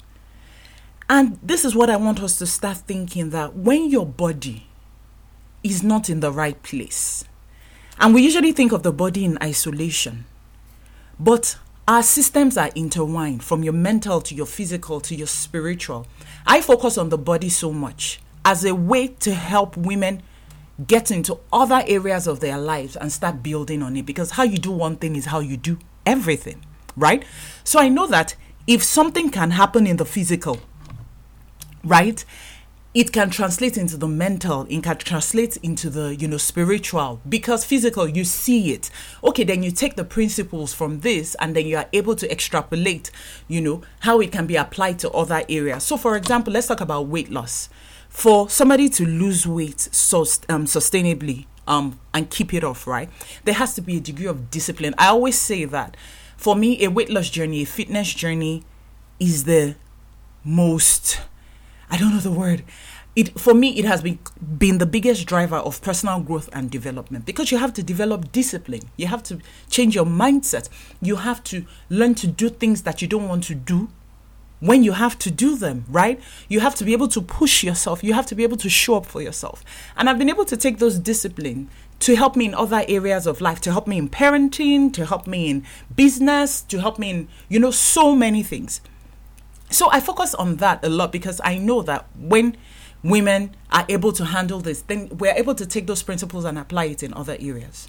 And 1.13 1.39
this 1.43 1.67
is 1.67 1.77
what 1.77 1.91
I 1.91 1.99
want 1.99 2.23
us 2.23 2.39
to 2.39 2.47
start 2.47 2.79
thinking 2.79 3.29
that 3.31 3.55
when 3.55 3.91
your 3.91 4.07
body 4.07 4.67
is 5.63 5.83
not 5.83 6.09
in 6.09 6.21
the 6.21 6.33
right 6.33 6.61
place, 6.63 7.27
and 8.01 8.15
we 8.15 8.23
usually 8.23 8.53
think 8.53 8.73
of 8.73 8.83
the 8.83 8.95
body 8.95 9.27
in 9.27 9.37
isolation, 9.43 10.25
but 11.21 11.59
our 11.87 12.03
systems 12.03 12.57
are 12.57 12.71
intertwined 12.75 13.45
from 13.45 13.63
your 13.63 13.75
mental 13.75 14.23
to 14.23 14.35
your 14.35 14.47
physical 14.47 15.03
to 15.03 15.15
your 15.15 15.27
spiritual. 15.27 16.07
I 16.47 16.63
focus 16.63 16.97
on 16.97 17.11
the 17.11 17.19
body 17.19 17.51
so 17.51 17.75
much 17.75 18.19
as 18.43 18.65
a 18.65 18.75
way 18.75 19.09
to 19.09 19.35
help 19.35 19.77
women 19.77 20.23
get 20.87 21.11
into 21.11 21.41
other 21.53 21.85
areas 21.87 22.27
of 22.27 22.41
their 22.41 22.57
lives 22.57 22.97
and 22.97 23.13
start 23.13 23.43
building 23.43 23.83
on 23.83 23.99
it 23.99 24.07
because 24.07 24.31
how 24.31 24.45
you 24.45 24.57
do 24.57 24.73
one 24.73 24.97
thing 24.97 25.15
is 25.17 25.27
how 25.27 25.41
you 25.41 25.59
do 25.59 25.79
everything, 26.07 26.65
right? 26.97 27.23
So 27.65 27.79
I 27.79 27.91
know 27.91 28.07
that 28.07 28.35
if 28.67 28.83
something 28.83 29.29
can 29.29 29.51
happen 29.51 29.87
in 29.87 29.99
the 29.99 30.07
physical, 30.07 30.59
right? 31.85 32.25
it 32.95 33.11
can 33.11 33.31
translate 33.31 33.79
into 33.79 33.97
the 33.97 34.09
mental 34.09 34.67
it 34.69 34.83
can 34.83 34.97
translate 34.99 35.57
into 35.59 35.89
the 35.89 36.15
you 36.17 36.29
know 36.29 36.37
spiritual 36.37 37.21
because 37.27 37.65
physical 37.65 38.07
you 38.07 38.25
see 38.25 38.73
it. 38.73 38.91
Okay 39.25 39.45
then 39.45 39.63
you 39.63 39.71
take 39.71 39.97
the 39.97 40.05
principles 40.05 40.75
from 40.75 41.01
this 41.01 41.35
and 41.37 41.57
then 41.57 41.67
you 41.67 41.77
are 41.77 41.89
able 41.93 42.15
to 42.15 42.31
extrapolate 42.31 43.11
you 43.49 43.61
know 43.61 43.83
how 44.01 44.21
it 44.21 44.31
can 44.31 44.47
be 44.47 44.57
applied 44.57 44.99
to 44.99 45.11
other 45.13 45.43
areas. 45.49 45.85
So 45.85 45.97
for 45.97 46.17
example 46.17 46.53
let's 46.53 46.67
talk 46.67 46.81
about 46.81 47.07
weight 47.07 47.31
loss. 47.31 47.69
For 48.09 48.51
somebody 48.51 48.91
to 48.91 49.07
lose 49.07 49.47
weight 49.47 49.81
so 49.81 50.21
um, 50.51 50.67
sustainably 50.67 51.47
um, 51.67 51.99
and 52.13 52.29
keep 52.29 52.53
it 52.53 52.63
off 52.63 52.87
right 52.87 53.09
there 53.45 53.55
has 53.55 53.75
to 53.75 53.81
be 53.81 53.97
a 53.97 54.01
degree 54.01 54.27
of 54.27 54.51
discipline. 54.51 54.95
I 54.99 55.07
always 55.07 55.41
say 55.41 55.65
that 55.65 55.97
for 56.37 56.55
me 56.55 56.85
a 56.85 56.91
weight 56.91 57.09
loss 57.09 57.31
journey 57.31 57.63
a 57.63 57.67
fitness 57.67 58.13
journey 58.13 58.65
is 59.19 59.45
the 59.45 59.77
most 60.45 61.21
I 61.93 61.99
don't 61.99 62.11
know 62.11 62.21
the 62.21 62.33
word. 62.33 62.65
It 63.15 63.39
for 63.39 63.53
me 63.53 63.79
it 63.79 63.85
has 63.85 64.01
been 64.01 64.19
been 64.59 64.79
the 64.79 64.87
biggest 64.87 65.27
driver 65.27 65.57
of 65.57 65.83
personal 65.83 66.21
growth 66.21 66.49
and 66.55 66.71
development 66.71 67.27
because 67.27 67.53
you 67.53 67.59
have 67.59 67.75
to 67.75 67.83
develop 67.83 68.33
discipline. 68.33 68.85
You 68.97 69.09
have 69.09 69.23
to 69.25 69.39
change 69.69 69.95
your 69.95 70.07
mindset. 70.07 70.71
You 71.03 71.17
have 71.17 71.45
to 71.45 71.67
learn 71.91 72.15
to 72.15 72.27
do 72.27 72.49
things 72.49 72.83
that 72.83 73.03
you 73.03 73.09
don't 73.09 73.29
want 73.29 73.45
to 73.45 73.55
do 73.55 73.91
when 74.61 74.83
you 74.83 74.93
have 74.93 75.19
to 75.19 75.31
do 75.31 75.55
them, 75.55 75.85
right? 75.87 76.19
You 76.49 76.61
have 76.61 76.75
to 76.77 76.85
be 76.85 76.95
able 76.95 77.09
to 77.09 77.21
push 77.21 77.63
yourself. 77.63 78.03
You 78.03 78.15
have 78.15 78.27
to 78.27 78.35
be 78.35 78.43
able 78.43 78.57
to 78.59 78.71
show 78.71 78.95
up 78.95 79.05
for 79.05 79.21
yourself. 79.21 79.63
And 79.95 80.09
I've 80.09 80.19
been 80.19 80.31
able 80.31 80.47
to 80.47 80.57
take 80.57 80.79
those 80.79 80.99
discipline 80.99 81.69
to 82.01 82.17
help 82.17 82.37
me 82.37 82.47
in 82.47 82.55
other 82.55 82.85
areas 82.89 83.27
of 83.27 83.43
life, 83.43 83.61
to 83.63 83.73
help 83.73 83.87
me 83.87 83.99
in 83.99 84.09
parenting, 84.09 84.93
to 84.95 85.05
help 85.05 85.27
me 85.27 85.51
in 85.51 85.67
business, 85.95 86.63
to 86.63 86.81
help 86.81 86.99
me 86.99 87.11
in, 87.11 87.29
you 87.51 87.59
know, 87.59 87.71
so 87.71 88.15
many 88.15 88.43
things. 88.43 88.81
So 89.73 89.91
I 89.91 90.01
focus 90.01 90.35
on 90.35 90.57
that 90.57 90.85
a 90.85 90.89
lot 90.89 91.13
because 91.13 91.41
I 91.43 91.57
know 91.57 91.83
that 91.83 92.07
when 92.15 92.57
women 93.03 93.57
are 93.71 93.87
able 93.89 94.13
to 94.13 94.27
handle 94.27 94.61
this, 94.61 94.83
then 94.83 95.09
we're 95.17 95.35
able 95.35 95.55
to 95.55 95.67
take 95.67 95.87
those 95.87 96.03
principles 96.03 96.45
and 96.45 96.59
apply 96.59 96.85
it 96.85 97.03
in 97.03 97.15
other 97.15 97.37
areas. 97.41 97.89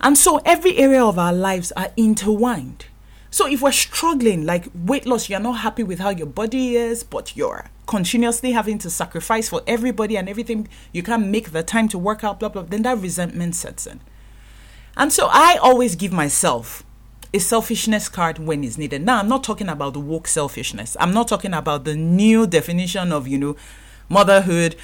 And 0.00 0.16
so 0.16 0.40
every 0.44 0.76
area 0.78 1.04
of 1.04 1.18
our 1.18 1.32
lives 1.32 1.70
are 1.72 1.92
intertwined. 1.96 2.86
So 3.30 3.46
if 3.46 3.60
we're 3.60 3.72
struggling, 3.72 4.46
like 4.46 4.70
weight 4.74 5.04
loss, 5.04 5.28
you're 5.28 5.38
not 5.40 5.58
happy 5.58 5.82
with 5.82 5.98
how 5.98 6.08
your 6.10 6.26
body 6.26 6.76
is, 6.76 7.04
but 7.04 7.36
you're 7.36 7.66
continuously 7.86 8.52
having 8.52 8.78
to 8.78 8.88
sacrifice 8.88 9.50
for 9.50 9.60
everybody 9.66 10.16
and 10.16 10.28
everything, 10.28 10.68
you 10.92 11.02
can't 11.02 11.26
make 11.26 11.52
the 11.52 11.62
time 11.62 11.88
to 11.88 11.98
work 11.98 12.24
out, 12.24 12.40
blah, 12.40 12.48
blah, 12.48 12.62
then 12.62 12.82
that 12.82 12.98
resentment 12.98 13.54
sets 13.54 13.86
in. 13.86 14.00
And 14.96 15.12
so 15.12 15.28
I 15.30 15.58
always 15.60 15.94
give 15.94 16.12
myself 16.12 16.82
a 17.32 17.38
selfishness 17.38 18.08
card 18.08 18.38
when 18.38 18.64
it's 18.64 18.78
needed. 18.78 19.02
Now, 19.02 19.18
I'm 19.18 19.28
not 19.28 19.44
talking 19.44 19.68
about 19.68 19.92
the 19.94 20.00
woke 20.00 20.28
selfishness. 20.28 20.96
I'm 21.00 21.12
not 21.12 21.28
talking 21.28 21.54
about 21.54 21.84
the 21.84 21.94
new 21.94 22.46
definition 22.46 23.12
of, 23.12 23.26
you 23.28 23.38
know, 23.38 23.56
motherhood. 24.08 24.76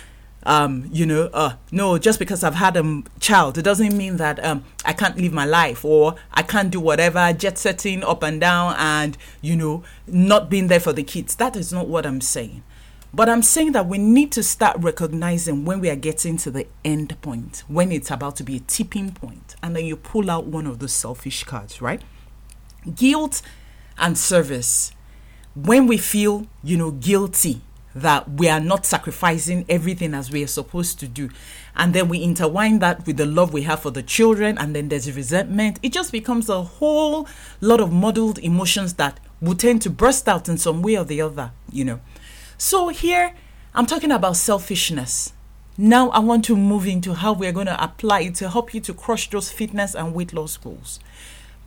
Um, 0.44 0.88
you 0.90 1.06
know, 1.06 1.30
uh, 1.32 1.54
no, 1.70 1.98
just 1.98 2.18
because 2.18 2.42
I've 2.42 2.56
had 2.56 2.76
a 2.76 3.02
child, 3.20 3.58
it 3.58 3.62
doesn't 3.62 3.96
mean 3.96 4.16
that 4.16 4.44
um, 4.44 4.64
I 4.84 4.92
can't 4.92 5.16
live 5.16 5.32
my 5.32 5.44
life 5.44 5.84
or 5.84 6.16
I 6.32 6.42
can't 6.42 6.68
do 6.68 6.80
whatever, 6.80 7.32
jet 7.32 7.58
setting 7.58 8.02
up 8.02 8.24
and 8.24 8.40
down 8.40 8.74
and, 8.76 9.16
you 9.40 9.54
know, 9.54 9.84
not 10.08 10.50
being 10.50 10.66
there 10.66 10.80
for 10.80 10.92
the 10.92 11.04
kids. 11.04 11.36
That 11.36 11.54
is 11.54 11.72
not 11.72 11.86
what 11.86 12.04
I'm 12.04 12.20
saying. 12.20 12.64
But 13.14 13.28
I'm 13.28 13.42
saying 13.42 13.72
that 13.72 13.86
we 13.86 13.98
need 13.98 14.32
to 14.32 14.42
start 14.42 14.78
recognizing 14.80 15.66
when 15.66 15.80
we 15.80 15.90
are 15.90 15.96
getting 15.96 16.38
to 16.38 16.50
the 16.50 16.66
end 16.82 17.20
point, 17.20 17.62
when 17.68 17.92
it's 17.92 18.10
about 18.10 18.36
to 18.36 18.42
be 18.42 18.56
a 18.56 18.60
tipping 18.60 19.12
point, 19.12 19.54
and 19.62 19.76
then 19.76 19.84
you 19.84 19.96
pull 19.96 20.30
out 20.30 20.46
one 20.46 20.66
of 20.66 20.78
those 20.78 20.94
selfish 20.94 21.44
cards, 21.44 21.82
right? 21.82 22.02
Guilt 22.94 23.42
and 23.98 24.16
service. 24.16 24.92
When 25.54 25.86
we 25.86 25.98
feel 25.98 26.46
you 26.62 26.76
know 26.76 26.90
guilty 26.92 27.60
that 27.94 28.30
we 28.30 28.48
are 28.48 28.60
not 28.60 28.86
sacrificing 28.86 29.64
everything 29.68 30.14
as 30.14 30.30
we 30.30 30.42
are 30.42 30.48
supposed 30.48 30.98
to 31.00 31.06
do 31.06 31.28
and 31.76 31.92
then 31.94 32.08
we 32.08 32.22
intertwine 32.22 32.78
that 32.78 33.06
with 33.06 33.16
the 33.16 33.26
love 33.26 33.52
we 33.52 33.62
have 33.62 33.80
for 33.80 33.90
the 33.90 34.02
children 34.02 34.56
and 34.58 34.74
then 34.74 34.88
there's 34.88 35.14
resentment 35.14 35.78
it 35.82 35.92
just 35.92 36.10
becomes 36.10 36.48
a 36.48 36.62
whole 36.62 37.28
lot 37.60 37.80
of 37.80 37.92
muddled 37.92 38.38
emotions 38.38 38.94
that 38.94 39.20
will 39.40 39.54
tend 39.54 39.82
to 39.82 39.90
burst 39.90 40.26
out 40.28 40.48
in 40.48 40.56
some 40.56 40.80
way 40.80 40.96
or 40.96 41.04
the 41.04 41.20
other 41.20 41.52
you 41.70 41.84
know. 41.84 42.00
So 42.56 42.88
here 42.88 43.34
i'm 43.74 43.86
talking 43.86 44.12
about 44.12 44.36
selfishness. 44.36 45.32
Now 45.76 46.08
i 46.10 46.18
want 46.18 46.44
to 46.46 46.56
move 46.56 46.86
into 46.86 47.14
how 47.14 47.32
we're 47.34 47.52
going 47.52 47.66
to 47.66 47.82
apply 47.82 48.20
it 48.22 48.34
to 48.36 48.48
help 48.48 48.72
you 48.72 48.80
to 48.80 48.94
crush 48.94 49.28
those 49.28 49.50
fitness 49.50 49.94
and 49.94 50.14
weight 50.14 50.32
loss 50.32 50.56
goals 50.56 50.98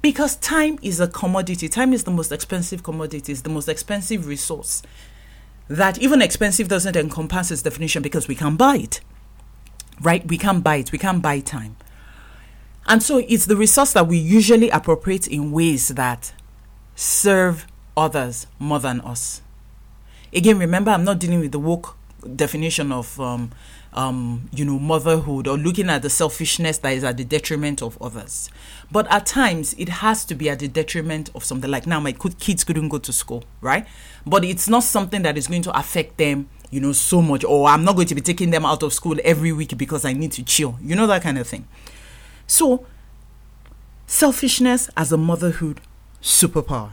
because 0.06 0.36
time 0.36 0.78
is 0.84 1.00
a 1.00 1.08
commodity. 1.08 1.68
Time 1.68 1.92
is 1.92 2.04
the 2.04 2.12
most 2.12 2.32
expensive 2.32 2.84
commodity, 2.84 3.32
it's 3.32 3.42
the 3.42 3.50
most 3.50 3.68
expensive 3.68 4.28
resource. 4.28 4.84
that 5.68 5.98
even 5.98 6.22
expensive 6.22 6.68
doesn't 6.68 6.96
encompass 6.96 7.50
its 7.50 7.64
definition 7.64 8.04
because 8.04 8.28
we 8.28 8.36
can 8.36 8.56
buy 8.56 8.76
it. 8.76 9.02
Right? 10.00 10.24
We 10.28 10.38
can 10.38 10.62
buy 10.62 10.76
it. 10.76 10.92
We 10.92 11.00
can 11.00 11.22
buy 11.22 11.40
time. 11.40 11.76
And 12.86 13.02
so 13.02 13.18
it's 13.18 13.48
the 13.48 13.56
resource 13.56 13.94
that 13.94 14.06
we 14.06 14.20
usually 14.20 14.70
appropriate 14.70 15.26
in 15.28 15.52
ways 15.52 15.88
that 15.88 16.36
serve 16.94 17.66
others 17.98 18.46
more 18.60 18.80
than 18.80 19.02
us. 19.02 19.42
Again, 20.32 20.60
remember, 20.60 20.92
I'm 20.92 21.04
not 21.04 21.18
dealing 21.18 21.40
with 21.40 21.52
the 21.52 21.58
woke 21.58 21.98
definition 22.36 22.92
of, 22.92 23.20
um, 23.20 23.50
um, 23.96 24.50
you 24.54 24.66
know, 24.66 24.78
motherhood 24.78 25.48
or 25.48 25.58
looking 25.58 25.90
at 25.90 26.02
the 26.02 26.10
selfishness 26.10 26.78
that 26.80 26.94
is 26.94 27.04
at 27.04 27.16
the 27.16 27.24
detriment 27.24 27.82
of 27.82 28.00
others. 28.02 28.50
But 28.92 29.10
at 29.10 29.26
times, 29.26 29.74
it 29.78 29.88
has 29.88 30.26
to 30.26 30.36
be 30.36 30.50
at 30.50 30.60
the 30.60 30.68
detriment 30.68 31.30
of 31.34 31.44
something. 31.46 31.72
Like 31.72 31.88
now, 31.88 32.02
my 32.02 32.12
kids 32.12 32.66
couldn't 32.66 32.90
go 32.90 32.98
to 33.00 33.14
school, 33.14 33.46
right? 33.62 33.88
But 34.26 34.44
it's 34.44 34.68
not 34.68 34.84
something 34.84 35.22
that 35.24 35.38
is 35.38 35.48
going 35.48 35.62
to 35.64 35.80
affect 35.80 36.18
them, 36.18 36.50
you 36.70 36.82
know, 36.82 36.92
so 36.92 37.22
much. 37.22 37.46
Or 37.46 37.70
I'm 37.70 37.86
not 37.86 37.96
going 37.96 38.08
to 38.10 38.16
be 38.16 38.22
taking 38.22 38.52
them 38.52 38.66
out 38.66 38.84
of 38.84 38.94
school 38.94 39.16
every 39.24 39.54
week 39.54 39.78
because 39.78 40.04
I 40.04 40.12
need 40.12 40.34
to 40.34 40.44
chill. 40.44 40.78
You 40.82 40.96
know, 40.96 41.08
that 41.08 41.22
kind 41.22 41.38
of 41.38 41.48
thing. 41.48 41.66
So, 42.48 42.86
selfishness 44.08 44.90
as 44.98 45.14
a 45.14 45.18
motherhood 45.18 45.80
superpower. 46.22 46.92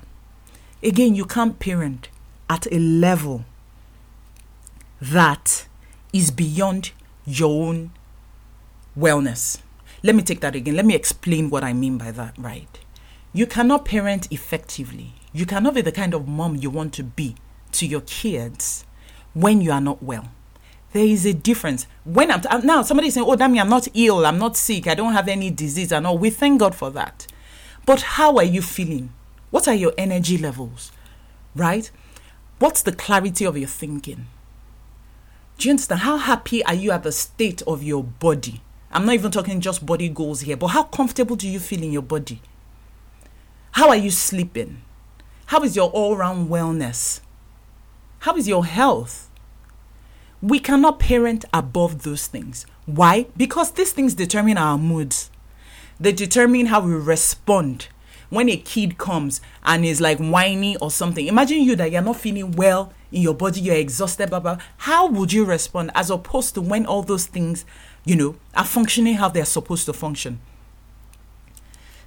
Again, 0.84 1.16
you 1.16 1.24
can't 1.24 1.58
parent 1.58 2.08
at 2.48 2.66
a 2.72 2.78
level 2.78 3.44
that 5.00 5.66
is 6.12 6.30
beyond 6.30 6.92
your 7.24 7.66
own 7.68 7.90
wellness. 8.98 9.60
Let 10.02 10.14
me 10.14 10.22
take 10.22 10.40
that 10.40 10.54
again. 10.54 10.76
Let 10.76 10.86
me 10.86 10.94
explain 10.94 11.48
what 11.50 11.64
I 11.64 11.72
mean 11.72 11.96
by 11.98 12.10
that, 12.10 12.34
right? 12.36 12.78
You 13.32 13.46
cannot 13.46 13.84
parent 13.84 14.28
effectively. 14.30 15.14
You 15.32 15.46
cannot 15.46 15.74
be 15.74 15.80
the 15.80 15.92
kind 15.92 16.12
of 16.12 16.28
mom 16.28 16.56
you 16.56 16.70
want 16.70 16.92
to 16.94 17.02
be 17.02 17.36
to 17.72 17.86
your 17.86 18.02
kids 18.02 18.84
when 19.32 19.60
you 19.60 19.72
are 19.72 19.80
not 19.80 20.02
well. 20.02 20.28
There 20.92 21.06
is 21.06 21.24
a 21.24 21.32
difference. 21.32 21.86
When 22.04 22.30
I'm, 22.30 22.42
now 22.66 22.82
somebody 22.82 23.08
saying, 23.08 23.26
"Oh, 23.26 23.34
damn, 23.34 23.56
I'm 23.56 23.68
not 23.70 23.88
ill. 23.94 24.26
I'm 24.26 24.38
not 24.38 24.58
sick. 24.58 24.86
I 24.86 24.94
don't 24.94 25.14
have 25.14 25.28
any 25.28 25.50
disease," 25.50 25.90
and 25.90 26.06
all. 26.06 26.18
We 26.18 26.28
thank 26.28 26.60
God 26.60 26.74
for 26.74 26.90
that. 26.90 27.26
But 27.86 28.02
how 28.02 28.36
are 28.36 28.44
you 28.44 28.60
feeling? 28.60 29.14
What 29.50 29.66
are 29.66 29.74
your 29.74 29.94
energy 29.96 30.36
levels? 30.36 30.92
Right? 31.54 31.90
What's 32.58 32.82
the 32.82 32.92
clarity 32.92 33.46
of 33.46 33.56
your 33.56 33.68
thinking? 33.68 34.26
Do 35.58 35.68
you 35.68 35.72
understand? 35.72 36.00
How 36.00 36.16
happy 36.16 36.64
are 36.64 36.74
you 36.74 36.90
at 36.90 37.02
the 37.02 37.12
state 37.12 37.62
of 37.62 37.82
your 37.82 38.02
body? 38.02 38.62
I'm 38.90 39.06
not 39.06 39.14
even 39.14 39.30
talking 39.30 39.60
just 39.60 39.86
body 39.86 40.08
goals 40.08 40.40
here, 40.40 40.56
but 40.56 40.68
how 40.68 40.82
comfortable 40.82 41.36
do 41.36 41.48
you 41.48 41.58
feel 41.58 41.82
in 41.82 41.92
your 41.92 42.02
body? 42.02 42.42
How 43.72 43.88
are 43.88 43.96
you 43.96 44.10
sleeping? 44.10 44.82
How 45.46 45.62
is 45.62 45.76
your 45.76 45.90
all 45.90 46.16
round 46.16 46.50
wellness? 46.50 47.20
How 48.20 48.36
is 48.36 48.46
your 48.46 48.66
health? 48.66 49.30
We 50.42 50.58
cannot 50.58 50.98
parent 50.98 51.44
above 51.54 52.02
those 52.02 52.26
things. 52.26 52.66
Why? 52.84 53.26
Because 53.36 53.70
these 53.72 53.92
things 53.92 54.14
determine 54.14 54.58
our 54.58 54.76
moods. 54.76 55.30
They 56.00 56.12
determine 56.12 56.66
how 56.66 56.80
we 56.80 56.92
respond 56.94 57.88
when 58.28 58.48
a 58.48 58.56
kid 58.56 58.98
comes 58.98 59.40
and 59.64 59.84
is 59.84 60.00
like 60.00 60.18
whiny 60.18 60.76
or 60.78 60.90
something. 60.90 61.26
Imagine 61.26 61.62
you 61.62 61.76
that 61.76 61.92
you're 61.92 62.02
not 62.02 62.16
feeling 62.16 62.52
well 62.52 62.92
in 63.12 63.22
your 63.22 63.34
body, 63.34 63.60
you're 63.60 63.76
exhausted, 63.76 64.30
blah, 64.30 64.40
blah. 64.40 64.58
How 64.78 65.06
would 65.06 65.32
you 65.32 65.44
respond 65.44 65.90
as 65.94 66.10
opposed 66.10 66.54
to 66.54 66.60
when 66.60 66.86
all 66.86 67.02
those 67.02 67.26
things, 67.26 67.64
you 68.04 68.16
know, 68.16 68.36
are 68.54 68.64
functioning 68.64 69.14
how 69.14 69.28
they're 69.28 69.44
supposed 69.44 69.86
to 69.86 69.92
function? 69.92 70.40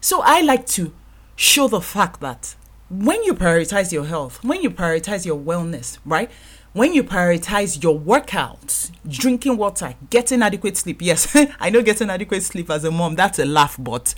So 0.02 0.22
I 0.24 0.42
like 0.42 0.66
to 0.68 0.94
show 1.36 1.68
the 1.68 1.82
fact 1.82 2.22
that 2.22 2.56
when 2.90 3.24
you 3.24 3.34
prioritize 3.34 3.92
your 3.92 4.06
health, 4.06 4.44
when 4.44 4.62
you 4.62 4.70
prioritize 4.70 5.26
your 5.26 5.40
wellness, 5.40 5.98
right? 6.06 6.30
when 6.76 6.94
you 6.94 7.06
prioritize 7.06 7.82
your 7.82 7.98
workouts, 7.98 8.92
drinking 9.08 9.56
water, 9.56 9.96
getting 10.10 10.42
adequate 10.42 10.76
sleep. 10.76 11.02
Yes, 11.02 11.34
I 11.60 11.70
know 11.70 11.82
getting 11.82 12.10
adequate 12.10 12.44
sleep 12.44 12.70
as 12.70 12.84
a 12.84 12.92
mom, 12.92 13.16
that's 13.16 13.40
a 13.40 13.46
laugh, 13.46 13.78
but 13.80 14.14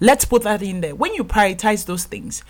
let's 0.00 0.26
put 0.26 0.42
that 0.42 0.60
in 0.60 0.82
there. 0.82 0.94
When 0.94 1.14
you 1.14 1.24
prioritize 1.24 1.86
those 1.86 2.04
things, 2.04 2.44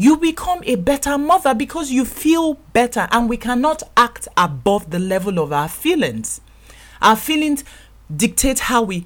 you 0.00 0.16
become 0.16 0.62
a 0.64 0.76
better 0.76 1.18
mother 1.18 1.52
because 1.52 1.90
you 1.90 2.06
feel 2.06 2.54
better, 2.72 3.06
and 3.10 3.28
we 3.28 3.36
cannot 3.36 3.82
act 3.98 4.26
above 4.34 4.88
the 4.88 4.98
level 4.98 5.38
of 5.38 5.52
our 5.52 5.68
feelings. 5.68 6.40
Our 7.02 7.16
feelings 7.16 7.64
dictate 8.14 8.60
how 8.60 8.80
we 8.80 9.04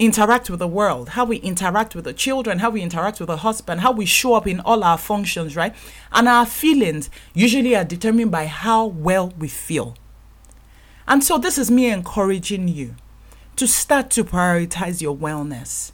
interact 0.00 0.50
with 0.50 0.58
the 0.58 0.66
world, 0.66 1.10
how 1.10 1.24
we 1.24 1.36
interact 1.36 1.94
with 1.94 2.06
the 2.06 2.12
children, 2.12 2.58
how 2.58 2.70
we 2.70 2.82
interact 2.82 3.20
with 3.20 3.28
the 3.28 3.36
husband, 3.36 3.82
how 3.82 3.92
we 3.92 4.04
show 4.04 4.34
up 4.34 4.48
in 4.48 4.58
all 4.58 4.82
our 4.82 4.98
functions, 4.98 5.54
right? 5.54 5.76
And 6.10 6.26
our 6.26 6.44
feelings 6.44 7.08
usually 7.34 7.76
are 7.76 7.84
determined 7.84 8.32
by 8.32 8.46
how 8.46 8.86
well 8.86 9.28
we 9.38 9.46
feel. 9.46 9.94
And 11.06 11.22
so, 11.22 11.38
this 11.38 11.56
is 11.56 11.70
me 11.70 11.88
encouraging 11.88 12.66
you 12.66 12.96
to 13.54 13.68
start 13.68 14.10
to 14.10 14.24
prioritize 14.24 15.00
your 15.00 15.16
wellness. 15.16 15.92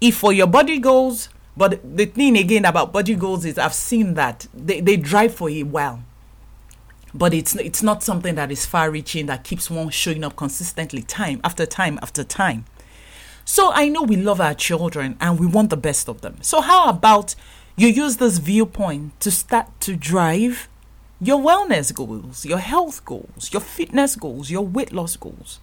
If 0.00 0.18
for 0.18 0.32
your 0.32 0.46
body 0.46 0.78
goals, 0.78 1.28
but 1.56 1.80
the 1.96 2.06
thing 2.06 2.36
again 2.36 2.64
about 2.64 2.92
body 2.92 3.14
goals 3.14 3.44
is 3.44 3.58
I've 3.58 3.74
seen 3.74 4.14
that 4.14 4.46
they, 4.54 4.80
they 4.80 4.96
drive 4.96 5.34
for 5.34 5.50
a 5.50 5.62
while. 5.62 6.02
But 7.12 7.34
it's 7.34 7.56
it's 7.56 7.82
not 7.82 8.04
something 8.04 8.36
that 8.36 8.52
is 8.52 8.66
far 8.66 8.90
reaching 8.90 9.26
that 9.26 9.42
keeps 9.42 9.68
one 9.68 9.90
showing 9.90 10.22
up 10.22 10.36
consistently 10.36 11.02
time 11.02 11.40
after 11.42 11.66
time 11.66 11.98
after 12.02 12.22
time. 12.22 12.66
So 13.44 13.72
I 13.72 13.88
know 13.88 14.02
we 14.02 14.16
love 14.16 14.40
our 14.40 14.54
children 14.54 15.16
and 15.20 15.40
we 15.40 15.46
want 15.46 15.70
the 15.70 15.76
best 15.76 16.08
of 16.08 16.20
them. 16.20 16.38
So, 16.40 16.60
how 16.60 16.88
about 16.88 17.34
you 17.76 17.88
use 17.88 18.18
this 18.18 18.38
viewpoint 18.38 19.18
to 19.20 19.30
start 19.30 19.68
to 19.80 19.96
drive 19.96 20.68
your 21.20 21.40
wellness 21.40 21.92
goals, 21.92 22.46
your 22.46 22.58
health 22.58 23.04
goals, 23.04 23.50
your 23.52 23.60
fitness 23.60 24.16
goals, 24.16 24.50
your 24.50 24.64
weight 24.64 24.92
loss 24.92 25.16
goals, 25.16 25.58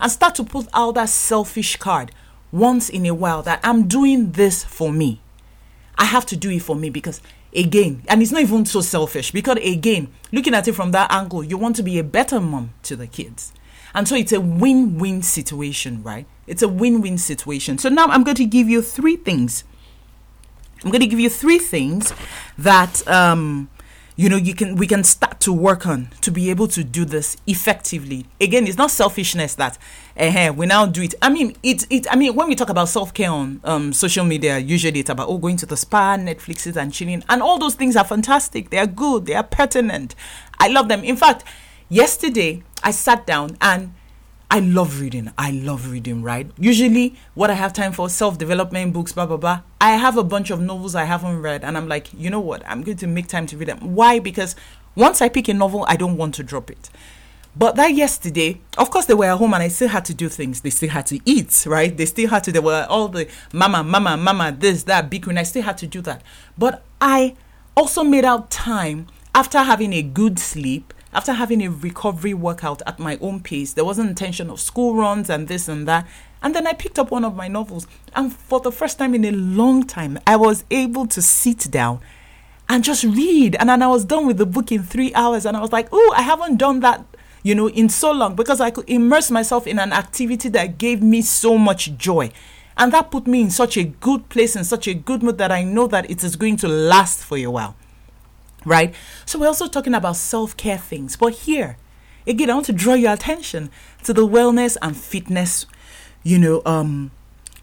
and 0.00 0.10
start 0.10 0.34
to 0.36 0.44
put 0.44 0.68
out 0.72 0.94
that 0.94 1.10
selfish 1.10 1.76
card 1.76 2.12
once 2.52 2.88
in 2.88 3.06
a 3.06 3.14
while 3.14 3.42
that 3.42 3.60
I'm 3.62 3.88
doing 3.88 4.32
this 4.32 4.64
for 4.64 4.92
me. 4.92 5.20
I 5.96 6.04
have 6.04 6.26
to 6.26 6.36
do 6.36 6.50
it 6.50 6.62
for 6.62 6.76
me 6.76 6.90
because 6.90 7.20
again, 7.54 8.02
and 8.08 8.22
it's 8.22 8.30
not 8.30 8.42
even 8.42 8.64
so 8.64 8.80
selfish 8.80 9.30
because 9.30 9.58
again, 9.58 10.08
looking 10.32 10.54
at 10.54 10.68
it 10.68 10.74
from 10.74 10.92
that 10.92 11.10
angle, 11.10 11.42
you 11.42 11.58
want 11.58 11.76
to 11.76 11.82
be 11.82 11.98
a 11.98 12.04
better 12.04 12.40
mom 12.40 12.72
to 12.84 12.96
the 12.96 13.06
kids. 13.06 13.52
And 13.94 14.06
so 14.06 14.14
it's 14.14 14.32
a 14.32 14.40
win 14.40 14.98
win 14.98 15.22
situation, 15.22 16.02
right? 16.02 16.26
It's 16.46 16.62
a 16.62 16.68
win 16.68 17.00
win 17.00 17.18
situation. 17.18 17.78
So 17.78 17.88
now 17.88 18.06
I'm 18.06 18.22
going 18.22 18.36
to 18.36 18.44
give 18.44 18.68
you 18.68 18.82
three 18.82 19.16
things. 19.16 19.64
I'm 20.84 20.90
going 20.90 21.00
to 21.00 21.06
give 21.06 21.18
you 21.18 21.30
three 21.30 21.58
things 21.58 22.12
that 22.56 23.06
um, 23.08 23.68
you 24.18 24.28
know 24.28 24.36
you 24.36 24.54
can 24.54 24.76
we 24.76 24.86
can 24.86 25.02
start 25.04 25.40
to 25.40 25.52
work 25.52 25.86
on 25.86 26.10
to 26.20 26.30
be 26.30 26.50
able 26.50 26.66
to 26.68 26.82
do 26.84 27.04
this 27.04 27.36
effectively 27.46 28.26
again 28.40 28.66
it's 28.66 28.76
not 28.76 28.90
selfishness 28.90 29.54
that 29.54 29.78
uh, 30.18 30.52
we 30.56 30.66
now 30.66 30.84
do 30.86 31.02
it 31.02 31.14
i 31.22 31.28
mean 31.28 31.54
it, 31.62 31.86
it 31.90 32.06
i 32.10 32.16
mean 32.16 32.34
when 32.34 32.48
we 32.48 32.54
talk 32.54 32.68
about 32.68 32.88
self-care 32.88 33.30
on 33.30 33.60
um, 33.64 33.92
social 33.92 34.24
media 34.24 34.58
usually 34.58 35.00
it's 35.00 35.10
about 35.10 35.28
oh 35.28 35.38
going 35.38 35.56
to 35.56 35.66
the 35.66 35.76
spa 35.76 36.16
netflixes 36.16 36.76
and 36.76 36.92
chilling 36.92 37.22
and 37.28 37.42
all 37.42 37.58
those 37.58 37.74
things 37.74 37.96
are 37.96 38.04
fantastic 38.04 38.70
they 38.70 38.78
are 38.78 38.86
good 38.86 39.26
they 39.26 39.34
are 39.34 39.44
pertinent 39.44 40.14
i 40.58 40.68
love 40.68 40.88
them 40.88 41.04
in 41.04 41.16
fact 41.16 41.44
yesterday 41.88 42.62
I 42.82 42.90
sat 42.92 43.26
down 43.26 43.56
and 43.60 43.94
I 44.50 44.60
love 44.60 45.00
reading. 45.00 45.30
I 45.36 45.50
love 45.50 45.90
reading, 45.90 46.22
right? 46.22 46.50
Usually, 46.58 47.16
what 47.34 47.50
I 47.50 47.54
have 47.54 47.72
time 47.72 47.92
for 47.92 48.08
self 48.08 48.38
development 48.38 48.92
books, 48.94 49.12
blah, 49.12 49.26
blah, 49.26 49.36
blah. 49.36 49.62
I 49.80 49.96
have 49.96 50.16
a 50.16 50.24
bunch 50.24 50.50
of 50.50 50.60
novels 50.60 50.94
I 50.94 51.04
haven't 51.04 51.42
read, 51.42 51.64
and 51.64 51.76
I'm 51.76 51.86
like, 51.88 52.08
you 52.14 52.30
know 52.30 52.40
what? 52.40 52.62
I'm 52.66 52.82
going 52.82 52.96
to 52.98 53.06
make 53.06 53.26
time 53.26 53.46
to 53.48 53.56
read 53.58 53.68
them. 53.68 53.94
Why? 53.94 54.20
Because 54.20 54.56
once 54.94 55.20
I 55.20 55.28
pick 55.28 55.48
a 55.48 55.54
novel, 55.54 55.84
I 55.86 55.96
don't 55.96 56.16
want 56.16 56.34
to 56.36 56.42
drop 56.42 56.70
it. 56.70 56.88
But 57.56 57.76
that 57.76 57.94
yesterday, 57.94 58.60
of 58.76 58.90
course, 58.90 59.06
they 59.06 59.14
were 59.14 59.26
at 59.26 59.38
home 59.38 59.54
and 59.54 59.62
I 59.62 59.68
still 59.68 59.88
had 59.88 60.04
to 60.06 60.14
do 60.14 60.28
things. 60.28 60.60
They 60.60 60.70
still 60.70 60.90
had 60.90 61.06
to 61.06 61.18
eat, 61.24 61.64
right? 61.66 61.96
They 61.96 62.06
still 62.06 62.28
had 62.28 62.44
to, 62.44 62.52
there 62.52 62.62
were 62.62 62.86
all 62.88 63.08
the 63.08 63.28
mama, 63.52 63.82
mama, 63.82 64.16
mama, 64.16 64.56
this, 64.56 64.84
that, 64.84 65.10
big 65.10 65.28
I 65.28 65.42
still 65.42 65.62
had 65.62 65.78
to 65.78 65.86
do 65.86 66.00
that. 66.02 66.22
But 66.56 66.84
I 67.00 67.36
also 67.76 68.04
made 68.04 68.24
out 68.24 68.50
time 68.50 69.08
after 69.34 69.58
having 69.58 69.92
a 69.92 70.02
good 70.02 70.38
sleep 70.38 70.94
after 71.12 71.32
having 71.32 71.62
a 71.62 71.70
recovery 71.70 72.34
workout 72.34 72.82
at 72.86 72.98
my 72.98 73.18
own 73.20 73.40
pace, 73.40 73.72
there 73.72 73.84
wasn't 73.84 74.10
intention 74.10 74.50
of 74.50 74.60
school 74.60 74.94
runs 74.94 75.30
and 75.30 75.48
this 75.48 75.68
and 75.68 75.88
that. 75.88 76.06
And 76.42 76.54
then 76.54 76.66
I 76.66 76.74
picked 76.74 76.98
up 76.98 77.10
one 77.10 77.24
of 77.24 77.34
my 77.34 77.48
novels, 77.48 77.86
and 78.14 78.32
for 78.32 78.60
the 78.60 78.70
first 78.70 78.98
time 78.98 79.14
in 79.14 79.24
a 79.24 79.32
long 79.32 79.84
time, 79.84 80.18
I 80.26 80.36
was 80.36 80.64
able 80.70 81.06
to 81.06 81.22
sit 81.22 81.70
down 81.70 82.00
and 82.68 82.84
just 82.84 83.02
read. 83.02 83.56
And 83.56 83.68
then 83.68 83.82
I 83.82 83.88
was 83.88 84.04
done 84.04 84.26
with 84.26 84.36
the 84.36 84.46
book 84.46 84.70
in 84.70 84.82
three 84.82 85.12
hours, 85.14 85.46
and 85.46 85.56
I 85.56 85.60
was 85.60 85.72
like, 85.72 85.88
oh, 85.90 86.14
I 86.16 86.22
haven't 86.22 86.58
done 86.58 86.80
that, 86.80 87.04
you 87.48 87.54
know, 87.54 87.70
in 87.70 87.88
so 87.88 88.12
long 88.12 88.34
because 88.34 88.60
I 88.60 88.70
could 88.70 88.88
immerse 88.90 89.30
myself 89.30 89.66
in 89.66 89.78
an 89.78 89.90
activity 89.90 90.50
that 90.50 90.76
gave 90.76 91.02
me 91.02 91.22
so 91.22 91.56
much 91.56 91.96
joy. 91.96 92.30
And 92.76 92.92
that 92.92 93.10
put 93.10 93.26
me 93.26 93.40
in 93.40 93.50
such 93.50 93.78
a 93.78 93.84
good 93.84 94.28
place, 94.28 94.54
and 94.54 94.66
such 94.66 94.86
a 94.86 94.92
good 94.92 95.22
mood 95.22 95.38
that 95.38 95.50
I 95.50 95.64
know 95.64 95.86
that 95.86 96.10
it 96.10 96.22
is 96.22 96.36
going 96.36 96.58
to 96.58 96.68
last 96.68 97.24
for 97.24 97.38
a 97.38 97.46
while 97.46 97.74
right? 98.64 98.94
So 99.24 99.38
we're 99.38 99.46
also 99.46 99.66
talking 99.66 99.94
about 99.94 100.16
self 100.16 100.56
care 100.56 100.76
things. 100.76 101.16
But 101.16 101.32
here, 101.32 101.78
again, 102.26 102.50
I 102.50 102.54
want 102.54 102.66
to 102.66 102.72
draw 102.72 102.94
your 102.94 103.14
attention 103.14 103.70
to 104.04 104.12
the 104.12 104.26
wellness 104.26 104.76
and 104.82 104.94
fitness, 104.96 105.64
you 106.22 106.38
know, 106.38 106.60
um, 106.66 107.10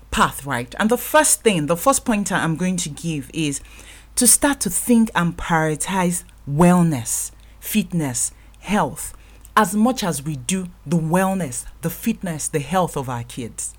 path, 0.10 0.46
right? 0.46 0.74
And 0.80 0.90
the 0.90 0.98
first 0.98 1.44
thing, 1.44 1.68
the 1.68 1.78
first 1.78 2.06
pointer 2.06 2.34
I'm 2.34 2.56
going 2.56 2.78
to 2.78 2.90
give 2.90 3.30
is 3.34 3.62
to 4.16 4.26
start 4.26 4.62
to 4.62 4.70
think 4.70 5.12
and 5.14 5.38
prioritize 5.38 6.24
wellness, 6.50 7.32
fitness, 7.60 8.32
health 8.60 9.14
as 9.56 9.76
much 9.76 10.04
as 10.04 10.22
we 10.22 10.36
do 10.36 10.68
the 10.86 10.98
wellness, 10.98 11.66
the 11.82 11.90
fitness, 11.90 12.48
the 12.48 12.60
health 12.60 12.98
of 12.98 13.10
our 13.10 13.24
kids. 13.24 13.74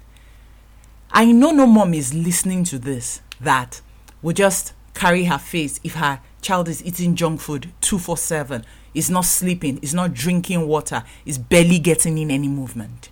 I 1.11 1.26
know 1.33 1.50
no 1.50 1.66
mom 1.66 1.95
is 1.95 2.14
listening 2.14 2.64
to 2.64 2.78
this 2.78 3.21
that 3.40 3.80
will 4.23 4.33
just 4.33 4.73
carry 4.95 5.25
her 5.25 5.38
face 5.38 5.78
if 5.85 5.95
her 5.95 6.21
child 6.40 6.68
is 6.68 6.85
eating 6.85 7.14
junk 7.14 7.40
food 7.40 7.73
247, 7.83 8.64
is 8.95 9.11
not 9.11 9.26
sleeping, 9.26 9.78
is 9.78 9.92
not 9.92 10.14
drinking 10.14 10.66
water, 10.66 11.04
is 11.25 11.38
barely 11.38 11.78
getting 11.78 12.16
in 12.18 12.30
any 12.30 12.49
movement. 12.49 13.11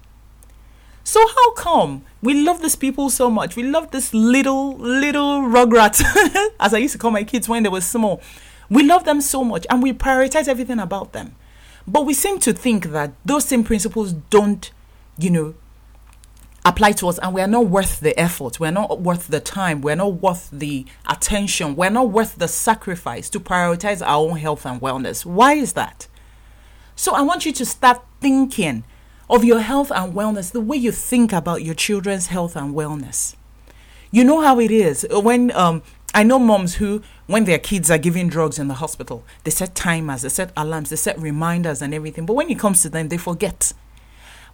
So 1.06 1.26
how 1.26 1.52
come 1.52 2.02
we 2.23 2.33
love 2.33 2.62
these 2.62 2.76
people 2.76 3.11
so 3.11 3.30
much? 3.30 3.56
We 3.56 3.62
love 3.62 3.90
this 3.90 4.14
little 4.14 4.76
little 4.78 5.42
rugrat, 5.42 6.02
as 6.61 6.73
I 6.73 6.78
used 6.78 6.92
to 6.94 6.99
call 6.99 7.11
my 7.11 7.25
kids 7.25 7.47
when 7.49 7.62
they 7.62 7.68
were 7.68 7.83
small. 7.83 8.23
We 8.71 8.83
love 8.83 9.04
them 9.04 9.21
so 9.21 9.44
much 9.44 9.66
and 9.68 9.83
we 9.83 9.92
prioritize 9.92 10.49
everything 10.49 10.78
about 10.78 11.12
them. 11.12 11.37
But 11.86 12.06
we 12.06 12.14
seem 12.14 12.38
to 12.40 12.52
think 12.52 12.86
that 12.86 13.12
those 13.24 13.44
same 13.44 13.64
principles 13.64 14.12
don't, 14.12 14.70
you 15.18 15.30
know, 15.30 15.54
apply 16.64 16.92
to 16.92 17.08
us 17.08 17.18
and 17.18 17.34
we 17.34 17.42
are 17.42 17.46
not 17.46 17.66
worth 17.66 18.00
the 18.00 18.18
effort. 18.18 18.58
We're 18.58 18.70
not 18.70 19.00
worth 19.00 19.28
the 19.28 19.40
time. 19.40 19.82
We're 19.82 19.96
not 19.96 20.14
worth 20.14 20.48
the 20.50 20.86
attention. 21.06 21.76
We're 21.76 21.90
not 21.90 22.10
worth 22.10 22.36
the 22.36 22.48
sacrifice 22.48 23.28
to 23.30 23.40
prioritize 23.40 24.00
our 24.04 24.30
own 24.30 24.38
health 24.38 24.64
and 24.64 24.80
wellness. 24.80 25.26
Why 25.26 25.54
is 25.54 25.74
that? 25.74 26.08
So 26.96 27.14
I 27.14 27.22
want 27.22 27.44
you 27.44 27.52
to 27.52 27.66
start 27.66 28.02
thinking 28.20 28.84
of 29.28 29.44
your 29.44 29.60
health 29.60 29.92
and 29.94 30.14
wellness 30.14 30.52
the 30.52 30.60
way 30.60 30.76
you 30.76 30.92
think 30.92 31.32
about 31.32 31.62
your 31.62 31.74
children's 31.74 32.28
health 32.28 32.56
and 32.56 32.74
wellness. 32.74 33.36
You 34.10 34.24
know 34.24 34.40
how 34.40 34.60
it 34.60 34.70
is 34.70 35.06
when 35.10 35.50
um, 35.52 35.82
I 36.14 36.23
know 36.23 36.38
moms 36.38 36.76
who, 36.76 37.02
when 37.26 37.44
their 37.44 37.59
kids 37.59 37.90
are 37.90 37.99
giving 37.99 38.28
drugs 38.28 38.59
in 38.59 38.68
the 38.68 38.75
hospital, 38.75 39.25
they 39.42 39.50
set 39.50 39.75
timers, 39.75 40.23
they 40.23 40.28
set 40.28 40.52
alarms, 40.56 40.90
they 40.90 40.97
set 40.97 41.18
reminders 41.18 41.83
and 41.83 41.92
everything. 41.92 42.25
But 42.25 42.35
when 42.35 42.50
it 42.50 42.59
comes 42.59 42.83
to 42.83 42.88
them, 42.88 43.09
they 43.09 43.18
forget. 43.18 43.73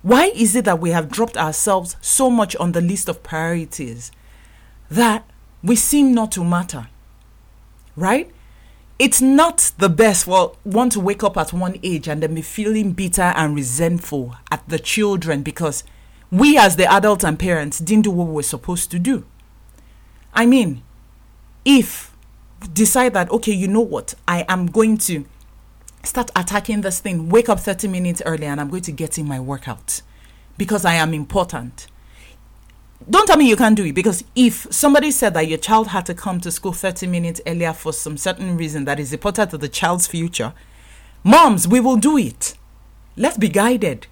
Why 0.03 0.33
is 0.35 0.57
it 0.57 0.65
that 0.65 0.81
we 0.81 0.91
have 0.91 1.11
dropped 1.11 1.37
ourselves 1.37 1.97
so 2.01 2.31
much 2.31 2.57
on 2.57 2.73
the 2.73 2.81
list 2.81 3.09
of 3.09 3.23
priorities 3.23 4.11
that 4.91 5.25
we 5.63 5.77
seem 5.77 6.15
not 6.15 6.33
to 6.33 6.45
matter? 6.45 6.89
Right? 7.95 8.33
it's 9.01 9.23
not 9.23 9.73
the 9.79 9.89
best 9.89 10.27
for 10.27 10.53
one 10.63 10.91
to 10.91 11.01
wake 11.01 11.25
up 11.25 11.39
at 11.39 11.55
one 11.55 11.81
age 11.83 12.07
and 12.07 12.23
then 12.23 12.35
be 12.35 12.43
feeling 12.43 12.93
bitter 12.93 13.33
and 13.35 13.57
resentful 13.57 14.37
at 14.51 14.63
the 14.69 14.79
children 14.79 15.43
because 15.43 15.85
we 16.31 16.59
as 16.59 16.77
the 16.77 16.85
adults 16.85 17.25
and 17.25 17.39
parents 17.39 17.79
didn't 17.79 18.05
do 18.05 18.11
what 18.11 18.27
we 18.27 18.35
were 18.35 18.43
supposed 18.43 18.91
to 18.91 18.99
do. 18.99 19.25
I 20.35 20.45
mean, 20.45 20.83
if 21.65 22.15
decide 22.73 23.15
that 23.15 23.31
okay, 23.31 23.53
you 23.53 23.69
know 23.69 23.81
what, 23.81 24.15
I 24.29 24.45
am 24.49 24.67
going 24.67 24.99
to 24.99 25.25
start 26.03 26.31
attacking 26.35 26.81
this 26.81 27.01
thing, 27.01 27.29
wake 27.29 27.49
up 27.49 27.61
30 27.61 27.89
minutes 27.89 28.23
early 28.25 28.47
and 28.47 28.61
I'm 28.61 28.71
going 28.71 28.83
to 28.83 28.93
get 28.93 29.19
in 29.19 29.27
my 29.27 29.39
workout 29.41 30.03
because 30.57 30.85
I 30.85 30.95
am 30.95 31.15
important 31.15 31.87
don't 33.09 33.27
tell 33.27 33.37
me 33.37 33.49
you 33.49 33.57
can't 33.57 33.77
do 33.77 33.85
it 33.85 33.95
because 33.95 34.25
if 34.37 34.67
somebody 34.71 35.11
said 35.11 35.33
that 35.35 35.49
your 35.49 35.59
child 35.59 35.89
had 35.89 36.05
to 36.07 36.15
come 36.15 36.41
to 36.41 36.51
school 36.51 36.73
30 36.73 37.07
minutes 37.07 37.41
earlier 37.47 37.73
for 37.73 37.93
some 37.93 38.17
certain 38.19 38.57
reason 38.57 38.85
that 38.85 39.01
is 39.01 39.13
important 39.13 39.51
to 39.51 39.59
the 39.59 39.69
child's 39.69 40.07
future, 40.07 40.53
moms, 41.25 41.67
we 41.67 41.81
will 41.81 41.97
do 41.97 42.19
it. 42.19 42.55
Let's 43.17 43.39
be 43.39 43.49
guided. 43.49 44.07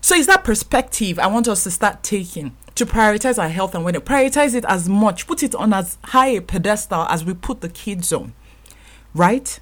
So, 0.00 0.14
is 0.14 0.26
that 0.26 0.44
perspective 0.44 1.18
I 1.18 1.26
want 1.26 1.46
us 1.48 1.64
to 1.64 1.70
start 1.70 2.02
taking 2.02 2.56
to 2.74 2.86
prioritize 2.86 3.38
our 3.38 3.48
health 3.48 3.74
and 3.74 3.86
it 3.94 4.04
prioritize 4.04 4.54
it 4.54 4.64
as 4.66 4.88
much, 4.88 5.26
put 5.26 5.42
it 5.42 5.54
on 5.54 5.72
as 5.74 5.98
high 6.04 6.28
a 6.28 6.40
pedestal 6.40 7.02
as 7.08 7.24
we 7.24 7.34
put 7.34 7.60
the 7.60 7.68
kids 7.68 8.12
on, 8.12 8.32
right? 9.14 9.60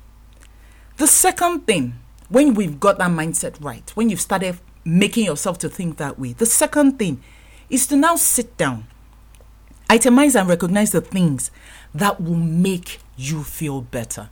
The 0.99 1.09
second 1.09 1.67
thing, 1.67 1.99
when 2.29 2.55
we've 2.55 2.79
got 2.79 2.99
that 2.99 3.11
mindset 3.11 3.63
right, 3.63 3.91
when 3.97 4.09
you've 4.09 4.21
started 4.21 4.59
making 4.85 5.25
yourself 5.25 5.59
to 5.59 5.69
think 5.69 5.97
that 5.97 6.19
way, 6.19 6.33
the 6.35 6.47
second 6.47 6.99
thing 6.99 7.21
is 7.69 7.87
to 7.89 7.97
now 7.97 8.15
sit 8.17 8.57
down, 8.57 8.87
itemize 9.91 10.39
and 10.39 10.49
recognize 10.49 10.93
the 10.93 11.01
things 11.01 11.51
that 11.95 12.21
will 12.21 12.37
make 12.37 13.01
you 13.17 13.43
feel 13.43 13.81
better. 13.81 14.31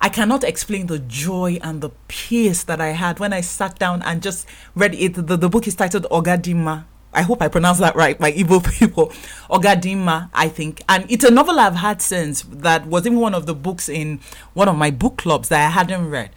I 0.00 0.08
cannot 0.08 0.44
explain 0.44 0.86
the 0.86 1.00
joy 1.00 1.58
and 1.62 1.80
the 1.80 1.90
peace 2.06 2.62
that 2.64 2.80
I 2.80 2.88
had 2.88 3.18
when 3.18 3.32
I 3.32 3.40
sat 3.40 3.78
down 3.78 4.02
and 4.02 4.22
just 4.22 4.46
read 4.76 4.94
it. 4.94 5.14
The, 5.14 5.36
the 5.36 5.48
book 5.48 5.66
is 5.66 5.74
titled 5.74 6.04
Ogadima. 6.10 6.84
I 7.12 7.22
hope 7.22 7.42
I 7.42 7.48
pronounced 7.48 7.80
that 7.80 7.96
right, 7.96 8.18
my 8.20 8.30
Igbo 8.30 8.62
people. 8.78 9.08
Ogadima, 9.50 10.30
I 10.32 10.48
think. 10.48 10.82
And 10.88 11.10
it's 11.10 11.24
a 11.24 11.30
novel 11.32 11.58
I've 11.58 11.76
had 11.76 12.00
since 12.00 12.42
that 12.42 12.86
was 12.86 13.06
even 13.06 13.18
one 13.18 13.34
of 13.34 13.46
the 13.46 13.54
books 13.54 13.88
in 13.88 14.20
one 14.54 14.68
of 14.68 14.76
my 14.76 14.90
book 14.92 15.16
clubs 15.18 15.48
that 15.48 15.66
I 15.66 15.70
hadn't 15.70 16.10
read. 16.10 16.30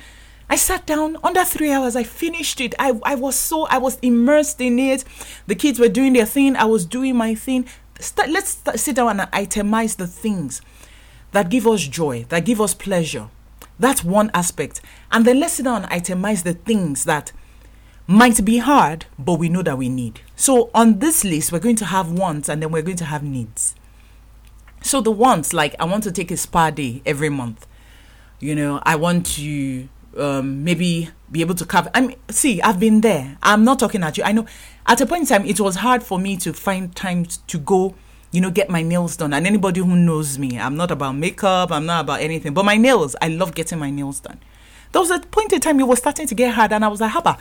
I 0.50 0.56
sat 0.56 0.86
down 0.88 1.18
under 1.24 1.46
three 1.46 1.72
hours. 1.72 1.96
I 1.96 2.04
finished 2.04 2.60
it. 2.62 2.74
I, 2.80 3.00
I 3.04 3.16
was 3.16 3.36
so, 3.36 3.68
I 3.68 3.78
was 3.78 4.00
immersed 4.02 4.60
in 4.60 4.80
it. 4.80 5.04
The 5.48 5.56
kids 5.56 5.80
were 5.80 5.88
doing 5.88 6.14
their 6.14 6.26
thing. 6.26 6.56
I 6.56 6.66
was 6.66 6.86
doing 6.86 7.16
my 7.16 7.36
thing. 7.36 7.68
Let's 8.28 8.58
sit 8.76 8.96
down 8.96 9.20
and 9.20 9.32
itemize 9.32 9.98
the 9.98 10.08
things 10.08 10.62
that 11.32 11.50
give 11.50 11.68
us 11.68 11.82
joy, 11.84 12.26
that 12.30 12.44
give 12.44 12.60
us 12.60 12.74
pleasure. 12.74 13.30
That's 13.82 14.04
one 14.04 14.30
aspect. 14.34 14.80
And 15.12 15.26
then 15.26 15.40
let's 15.40 15.54
sit 15.54 15.64
down 15.64 15.84
and 15.84 15.92
itemize 15.92 16.44
the 16.44 16.54
things 16.54 17.06
that 17.06 17.32
might 18.06 18.46
be 18.46 18.60
hard, 18.60 19.06
but 19.18 19.34
we 19.34 19.50
know 19.50 19.64
that 19.64 19.78
we 19.78 19.90
need. 19.90 20.22
So 20.36 20.70
on 20.76 21.00
this 21.00 21.24
list, 21.24 21.52
we're 21.52 21.60
going 21.60 21.78
to 21.78 21.86
have 21.86 22.12
wants 22.12 22.48
and 22.48 22.62
then 22.62 22.72
we're 22.72 22.84
going 22.84 22.98
to 22.98 23.06
have 23.06 23.24
needs. 23.24 23.74
So 24.84 25.02
the 25.02 25.12
wants, 25.12 25.52
like 25.52 25.76
I 25.80 25.86
want 25.86 26.04
to 26.04 26.12
take 26.12 26.30
a 26.30 26.38
spa 26.38 26.70
day 26.70 27.02
every 27.08 27.30
month. 27.30 27.66
You 28.40 28.56
know, 28.56 28.82
I 28.84 28.96
want 28.98 29.26
to 29.38 29.90
um, 30.16 30.64
maybe 30.64 31.10
be 31.32 31.42
able 31.42 31.56
to 31.56 31.66
cover. 31.66 31.90
I 31.96 32.02
mean, 32.02 32.18
see, 32.30 32.62
I've 32.62 32.80
been 32.80 33.02
there. 33.02 33.38
I'm 33.42 33.64
not 33.64 33.80
talking 33.80 34.04
at 34.04 34.16
you. 34.18 34.24
I 34.24 34.32
know 34.32 34.46
at 34.86 35.02
a 35.02 35.08
point 35.08 35.22
in 35.22 35.28
time, 35.28 35.46
it 35.46 35.60
was 35.60 35.78
hard 35.78 36.04
for 36.04 36.20
me 36.20 36.38
to 36.38 36.54
find 36.54 36.96
time 36.96 37.26
to 37.48 37.58
go, 37.58 37.96
you 38.32 38.42
know, 38.42 38.50
get 38.50 38.70
my 38.70 38.82
nails 38.82 39.18
done. 39.18 39.34
And 39.34 39.46
anybody 39.46 39.82
who 39.82 39.96
knows 39.96 40.40
me, 40.40 40.58
I'm 40.58 40.76
not 40.76 40.92
about 40.92 41.14
makeup, 41.14 41.72
I'm 41.72 41.86
not 41.86 42.02
about 42.02 42.22
anything, 42.22 42.54
but 42.54 42.66
my 42.66 42.78
nails, 42.78 43.16
I 43.22 43.28
love 43.28 43.54
getting 43.56 43.80
my 43.80 43.90
nails 43.90 44.20
done. 44.20 44.40
There 44.92 45.02
was 45.02 45.12
a 45.12 45.20
point 45.20 45.54
in 45.54 45.62
time 45.62 45.80
it 45.80 45.88
was 45.88 46.00
starting 46.00 46.28
to 46.28 46.36
get 46.36 46.54
hard, 46.54 46.74
and 46.74 46.84
I 46.84 46.88
was 46.88 47.02
like, 47.02 47.12
Haba, 47.12 47.38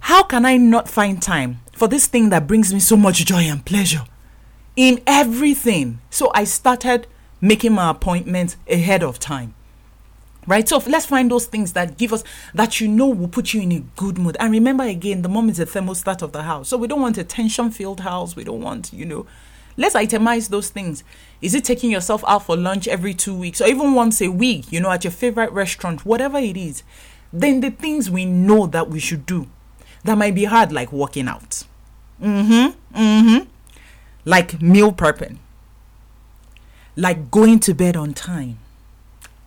how 0.00 0.22
can 0.22 0.44
I 0.44 0.56
not 0.56 0.88
find 0.88 1.20
time 1.20 1.60
for 1.72 1.88
this 1.88 2.06
thing 2.06 2.30
that 2.30 2.46
brings 2.46 2.72
me 2.72 2.80
so 2.80 2.96
much 2.96 3.24
joy 3.24 3.42
and 3.42 3.64
pleasure 3.64 4.04
in 4.76 5.02
everything? 5.06 6.00
So 6.10 6.30
I 6.34 6.44
started 6.44 7.06
making 7.40 7.72
my 7.72 7.90
appointments 7.90 8.56
ahead 8.68 9.02
of 9.02 9.18
time 9.18 9.54
right 10.46 10.68
so 10.68 10.78
let's 10.86 11.06
find 11.06 11.30
those 11.30 11.46
things 11.46 11.72
that 11.72 11.98
give 11.98 12.12
us 12.12 12.22
that 12.54 12.80
you 12.80 12.88
know 12.88 13.06
will 13.06 13.28
put 13.28 13.52
you 13.52 13.60
in 13.60 13.72
a 13.72 13.80
good 13.96 14.16
mood 14.16 14.36
and 14.38 14.52
remember 14.52 14.84
again 14.84 15.22
the 15.22 15.28
mom 15.28 15.48
is 15.50 15.56
the 15.58 15.66
thermostat 15.66 16.22
of 16.22 16.32
the 16.32 16.42
house 16.42 16.68
so 16.68 16.76
we 16.76 16.86
don't 16.86 17.00
want 17.00 17.18
a 17.18 17.24
tension 17.24 17.70
filled 17.70 18.00
house 18.00 18.36
we 18.36 18.44
don't 18.44 18.60
want 18.60 18.92
you 18.92 19.04
know 19.04 19.26
let's 19.76 19.94
itemize 19.94 20.48
those 20.48 20.68
things. 20.70 21.04
Is 21.40 21.54
it 21.54 21.64
taking 21.64 21.90
yourself 21.90 22.24
out 22.26 22.44
for 22.46 22.56
lunch 22.56 22.88
every 22.88 23.14
two 23.14 23.34
weeks 23.34 23.60
or 23.60 23.66
even 23.66 23.94
once 23.94 24.20
a 24.20 24.28
week 24.28 24.70
you 24.72 24.80
know 24.80 24.90
at 24.90 25.04
your 25.04 25.10
favorite 25.10 25.52
restaurant 25.52 26.04
whatever 26.04 26.38
it 26.38 26.56
is? 26.56 26.82
Then 27.32 27.60
the 27.60 27.70
things 27.70 28.10
we 28.10 28.24
know 28.24 28.66
that 28.66 28.88
we 28.88 28.98
should 28.98 29.26
do 29.26 29.48
that 30.04 30.16
might 30.16 30.34
be 30.34 30.44
hard 30.44 30.72
like 30.72 30.92
working 30.92 31.28
out. 31.28 31.64
Mm-hmm 32.22 32.78
mm-hmm. 32.96 33.48
Like 34.24 34.60
meal 34.60 34.92
prepping. 34.92 35.38
Like 36.96 37.30
going 37.30 37.60
to 37.60 37.74
bed 37.74 37.96
on 37.96 38.14
time. 38.14 38.58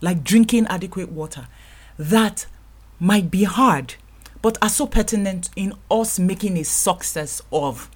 Like 0.01 0.23
drinking 0.23 0.67
adequate 0.67 1.11
water, 1.11 1.47
that 1.97 2.45
might 2.99 3.29
be 3.29 3.43
hard, 3.43 3.95
but 4.41 4.57
are 4.61 4.69
so 4.69 4.87
pertinent 4.87 5.49
in 5.57 5.73
us 5.91 6.17
making 6.17 6.57
a 6.57 6.63
success 6.63 7.41
of 7.51 7.89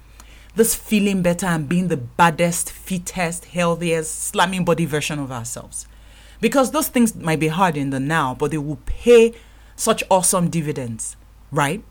this 0.56 0.74
feeling 0.74 1.22
better 1.22 1.46
and 1.46 1.68
being 1.68 1.88
the 1.88 1.96
baddest, 1.96 2.70
fittest, 2.70 3.46
healthiest, 3.46 4.24
slamming 4.24 4.64
body 4.64 4.86
version 4.86 5.18
of 5.18 5.32
ourselves. 5.32 5.86
Because 6.40 6.70
those 6.70 6.88
things 6.88 7.14
might 7.14 7.40
be 7.40 7.48
hard 7.48 7.76
in 7.76 7.90
the 7.90 8.00
now, 8.00 8.34
but 8.34 8.50
they 8.50 8.58
will 8.58 8.78
pay 8.86 9.34
such 9.76 10.04
awesome 10.10 10.50
dividends, 10.50 11.16
right? 11.50 11.82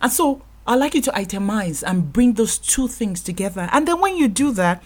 And 0.00 0.12
so 0.12 0.42
I'd 0.66 0.76
like 0.76 0.94
you 0.94 1.00
to 1.02 1.10
itemize 1.12 1.82
and 1.86 2.12
bring 2.12 2.34
those 2.34 2.58
two 2.58 2.88
things 2.88 3.22
together. 3.22 3.68
And 3.72 3.88
then 3.88 4.00
when 4.00 4.16
you 4.16 4.28
do 4.28 4.52
that, 4.52 4.82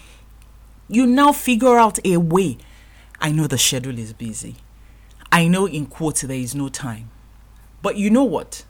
you 0.88 1.06
now 1.06 1.32
figure 1.32 1.78
out 1.78 1.98
a 2.04 2.18
way. 2.18 2.58
I 3.20 3.32
know 3.32 3.46
the 3.46 3.58
schedule 3.58 3.98
is 3.98 4.12
busy. 4.12 4.56
I 5.32 5.48
know 5.48 5.66
in 5.66 5.86
quotes 5.86 6.22
there 6.22 6.36
is 6.36 6.54
no 6.54 6.68
time. 6.68 7.10
But 7.82 7.96
you 7.96 8.10
know 8.10 8.24
what? 8.24 8.64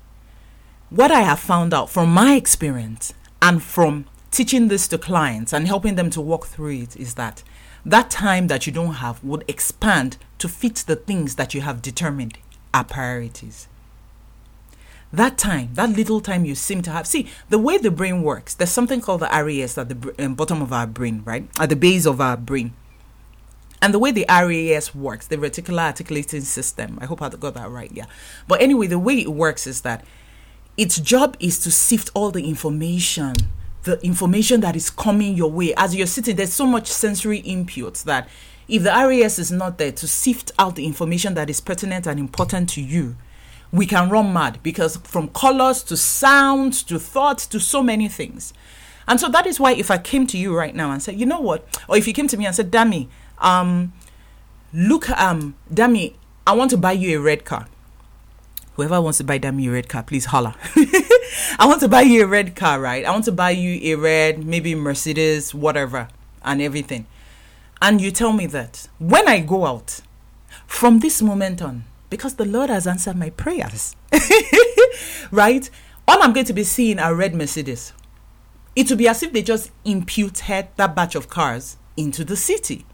What 0.88 1.10
I 1.10 1.20
have 1.20 1.40
found 1.40 1.74
out 1.74 1.90
from 1.90 2.10
my 2.10 2.34
experience 2.34 3.12
and 3.42 3.62
from 3.62 4.06
teaching 4.30 4.68
this 4.68 4.88
to 4.88 4.98
clients 4.98 5.52
and 5.52 5.66
helping 5.66 5.94
them 5.94 6.10
to 6.10 6.20
walk 6.20 6.46
through 6.46 6.72
it 6.72 6.96
is 6.96 7.14
that 7.14 7.42
that 7.84 8.10
time 8.10 8.48
that 8.48 8.66
you 8.66 8.72
don't 8.72 8.94
have 8.94 9.22
would 9.22 9.44
expand 9.48 10.16
to 10.38 10.48
fit 10.48 10.76
the 10.86 10.96
things 10.96 11.36
that 11.36 11.54
you 11.54 11.60
have 11.60 11.80
determined 11.80 12.38
are 12.74 12.84
priorities. 12.84 13.68
That 15.12 15.38
time, 15.38 15.70
that 15.74 15.90
little 15.90 16.20
time 16.20 16.44
you 16.44 16.54
seem 16.54 16.82
to 16.82 16.90
have. 16.90 17.06
See, 17.06 17.28
the 17.48 17.58
way 17.58 17.78
the 17.78 17.90
brain 17.90 18.22
works, 18.22 18.54
there's 18.54 18.70
something 18.70 19.00
called 19.00 19.20
the 19.20 19.28
RAS 19.32 19.78
at 19.78 19.88
the 19.88 20.14
um, 20.18 20.34
bottom 20.34 20.60
of 20.60 20.72
our 20.72 20.86
brain, 20.86 21.22
right? 21.24 21.48
At 21.58 21.68
the 21.68 21.76
base 21.76 22.06
of 22.06 22.20
our 22.20 22.36
brain. 22.36 22.74
And 23.80 23.94
the 23.94 23.98
way 23.98 24.10
the 24.10 24.26
RAS 24.28 24.94
works, 24.94 25.28
the 25.28 25.36
reticular 25.36 25.84
articulating 25.86 26.40
system, 26.40 26.98
I 27.00 27.06
hope 27.06 27.22
I 27.22 27.28
got 27.28 27.54
that 27.54 27.70
right, 27.70 27.90
yeah. 27.92 28.06
But 28.48 28.60
anyway, 28.60 28.88
the 28.88 28.98
way 28.98 29.20
it 29.20 29.28
works 29.28 29.66
is 29.66 29.82
that 29.82 30.04
its 30.76 30.98
job 30.98 31.36
is 31.38 31.58
to 31.60 31.70
sift 31.70 32.10
all 32.12 32.30
the 32.30 32.44
information, 32.48 33.34
the 33.86 34.04
information 34.04 34.60
that 34.60 34.76
is 34.76 34.90
coming 34.90 35.36
your 35.36 35.50
way. 35.50 35.72
As 35.76 35.94
you're 35.94 36.06
sitting, 36.06 36.36
there's 36.36 36.52
so 36.52 36.66
much 36.66 36.88
sensory 36.88 37.38
input 37.38 37.94
that 37.98 38.28
if 38.68 38.82
the 38.82 38.90
RAS 38.90 39.38
is 39.38 39.52
not 39.52 39.78
there 39.78 39.92
to 39.92 40.08
sift 40.08 40.50
out 40.58 40.74
the 40.74 40.84
information 40.84 41.34
that 41.34 41.48
is 41.48 41.60
pertinent 41.60 42.06
and 42.06 42.18
important 42.18 42.68
to 42.70 42.82
you, 42.82 43.16
we 43.72 43.86
can 43.86 44.10
run 44.10 44.32
mad 44.32 44.58
because 44.62 44.96
from 44.98 45.28
colors 45.28 45.84
to 45.84 45.96
sounds 45.96 46.82
to 46.82 46.98
thoughts 46.98 47.46
to 47.46 47.60
so 47.60 47.82
many 47.82 48.08
things. 48.08 48.52
And 49.06 49.20
so 49.20 49.28
that 49.28 49.46
is 49.46 49.60
why 49.60 49.72
if 49.72 49.90
I 49.90 49.98
came 49.98 50.26
to 50.26 50.38
you 50.38 50.56
right 50.56 50.74
now 50.74 50.90
and 50.90 51.00
said, 51.00 51.18
you 51.18 51.26
know 51.26 51.40
what, 51.40 51.64
or 51.88 51.96
if 51.96 52.08
you 52.08 52.12
came 52.12 52.26
to 52.28 52.36
me 52.36 52.44
and 52.44 52.54
said, 52.54 52.72
Dami, 52.72 53.06
um, 53.38 53.92
look, 54.74 55.08
um, 55.10 55.54
Dami, 55.72 56.14
I 56.44 56.54
want 56.54 56.70
to 56.72 56.76
buy 56.76 56.92
you 56.92 57.20
a 57.20 57.22
red 57.22 57.44
car. 57.44 57.68
Whoever 58.74 59.00
wants 59.00 59.18
to 59.18 59.24
buy 59.24 59.38
Dami 59.38 59.68
a 59.68 59.70
red 59.70 59.88
car, 59.88 60.02
please 60.02 60.26
holler. 60.26 60.54
I 61.58 61.66
want 61.66 61.80
to 61.80 61.88
buy 61.88 62.02
you 62.02 62.24
a 62.24 62.26
red 62.26 62.56
car, 62.56 62.80
right? 62.80 63.04
I 63.04 63.10
want 63.10 63.24
to 63.26 63.32
buy 63.32 63.50
you 63.50 63.94
a 63.94 63.98
red, 63.98 64.44
maybe 64.44 64.74
Mercedes, 64.74 65.54
whatever, 65.54 66.08
and 66.42 66.60
everything. 66.62 67.06
And 67.80 68.00
you 68.00 68.10
tell 68.10 68.32
me 68.32 68.46
that 68.46 68.88
when 68.98 69.28
I 69.28 69.40
go 69.40 69.66
out, 69.66 70.00
from 70.66 71.00
this 71.00 71.22
moment 71.22 71.62
on, 71.62 71.84
because 72.10 72.34
the 72.34 72.44
Lord 72.44 72.70
has 72.70 72.86
answered 72.86 73.16
my 73.16 73.30
prayers, 73.30 73.96
right? 75.30 75.68
All 76.08 76.22
I'm 76.22 76.32
going 76.32 76.46
to 76.46 76.52
be 76.52 76.64
seeing 76.64 76.98
are 76.98 77.14
red 77.14 77.34
Mercedes. 77.34 77.92
It 78.74 78.90
will 78.90 78.96
be 78.96 79.08
as 79.08 79.22
if 79.22 79.32
they 79.32 79.42
just 79.42 79.70
imputed 79.84 80.68
that 80.76 80.94
batch 80.94 81.14
of 81.14 81.28
cars 81.28 81.76
into 81.96 82.24
the 82.24 82.36
city. 82.36 82.84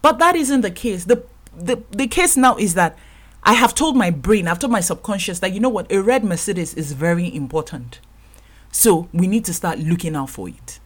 But 0.00 0.18
that 0.18 0.36
isn't 0.36 0.60
the 0.60 0.70
case. 0.70 1.04
The, 1.04 1.24
the, 1.56 1.82
the 1.90 2.06
case 2.06 2.36
now 2.36 2.56
is 2.56 2.74
that 2.74 2.96
I 3.42 3.54
have 3.54 3.74
told 3.74 3.96
my 3.96 4.10
brain, 4.10 4.46
I've 4.46 4.58
told 4.58 4.72
my 4.72 4.80
subconscious 4.80 5.38
that, 5.40 5.52
you 5.52 5.60
know 5.60 5.68
what, 5.68 5.90
a 5.90 6.02
red 6.02 6.24
Mercedes 6.24 6.74
is 6.74 6.92
very 6.92 7.34
important. 7.34 8.00
So 8.70 9.08
we 9.12 9.26
need 9.26 9.44
to 9.46 9.54
start 9.54 9.78
looking 9.78 10.14
out 10.14 10.30
for 10.30 10.48
it. 10.48 10.80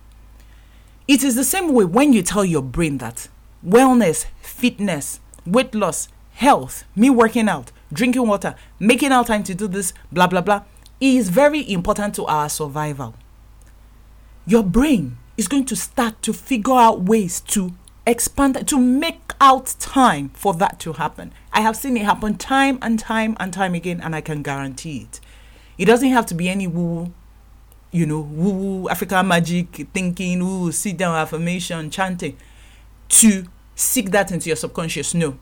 It 1.09 1.25
is 1.25 1.35
the 1.35 1.45
same 1.45 1.73
way 1.73 1.85
when 1.85 2.13
you 2.13 2.23
tell 2.23 2.45
your 2.45 2.63
brain 2.63 2.99
that 2.99 3.29
wellness, 3.67 4.27
fitness, 4.41 5.21
weight 5.45 5.75
loss, 5.75 6.09
health, 6.35 6.85
me 6.95 7.11
working 7.11 7.49
out, 7.49 7.73
drinking 7.93 8.27
water, 8.27 8.55
making 8.79 9.13
out 9.13 9.27
time 9.27 9.43
to 9.45 9.55
do 9.55 9.67
this, 9.67 9.93
blah, 10.11 10.27
blah, 10.27 10.41
blah, 10.41 10.63
is 11.01 11.29
very 11.29 11.69
important 11.71 12.15
to 12.15 12.25
our 12.27 12.49
survival. 12.49 13.15
Your 14.47 14.63
brain 14.63 15.19
is 15.37 15.49
going 15.49 15.65
to 15.67 15.77
start 15.77 16.23
to 16.23 16.33
figure 16.33 16.75
out 16.75 17.03
ways 17.03 17.41
to 17.41 17.75
expand, 18.07 18.67
to 18.69 18.79
make 18.79 19.33
out 19.41 19.75
time 19.79 20.31
for 20.31 20.55
that 20.55 20.79
to 20.81 20.95
happen. 20.95 21.33
I 21.53 21.61
have 21.61 21.77
seen 21.77 21.97
it 21.97 22.05
happen 22.05 22.37
time 22.37 22.79
and 22.83 22.99
time 22.99 23.37
and 23.39 23.53
time 23.53 23.75
again, 23.75 24.01
and 24.01 24.15
I 24.15 24.21
can 24.21 24.43
guarantee 24.43 25.09
it. 25.09 25.21
It 25.79 25.87
doesn't 25.87 26.11
have 26.11 26.27
to 26.27 26.35
be 26.35 26.49
any 26.49 26.67
woo, 26.67 27.13
you 27.91 28.07
know, 28.07 28.21
woo 28.21 28.89
African 28.89 29.27
magic 29.29 29.89
thinking, 29.93 30.45
woo, 30.45 30.73
sit 30.73 30.97
down 30.97 31.15
affirmation, 31.15 31.91
chanting 31.91 32.37
to 33.09 33.45
seek 33.75 34.11
that 34.11 34.33
into 34.33 34.49
your 34.49 34.57
subconscious. 34.57 35.15
No. 35.15 35.39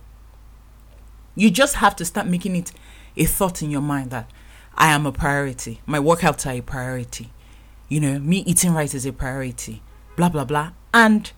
You 1.34 1.50
just 1.50 1.76
have 1.76 1.96
to 1.96 2.04
start 2.04 2.26
making 2.26 2.56
it 2.56 2.72
a 3.16 3.24
thought 3.24 3.62
in 3.62 3.70
your 3.70 3.80
mind 3.80 4.10
that 4.10 4.30
I 4.74 4.88
am 4.88 5.06
a 5.06 5.12
priority. 5.12 5.80
My 5.86 5.98
workouts 5.98 6.46
are 6.46 6.58
a 6.58 6.60
priority. 6.60 7.30
You 7.88 8.00
know, 8.00 8.18
me 8.18 8.38
eating 8.38 8.72
right 8.72 8.92
is 8.92 9.04
a 9.04 9.12
priority. 9.12 9.82
Blah, 10.16 10.28
blah, 10.28 10.44
blah. 10.44 10.72
And 10.94 11.30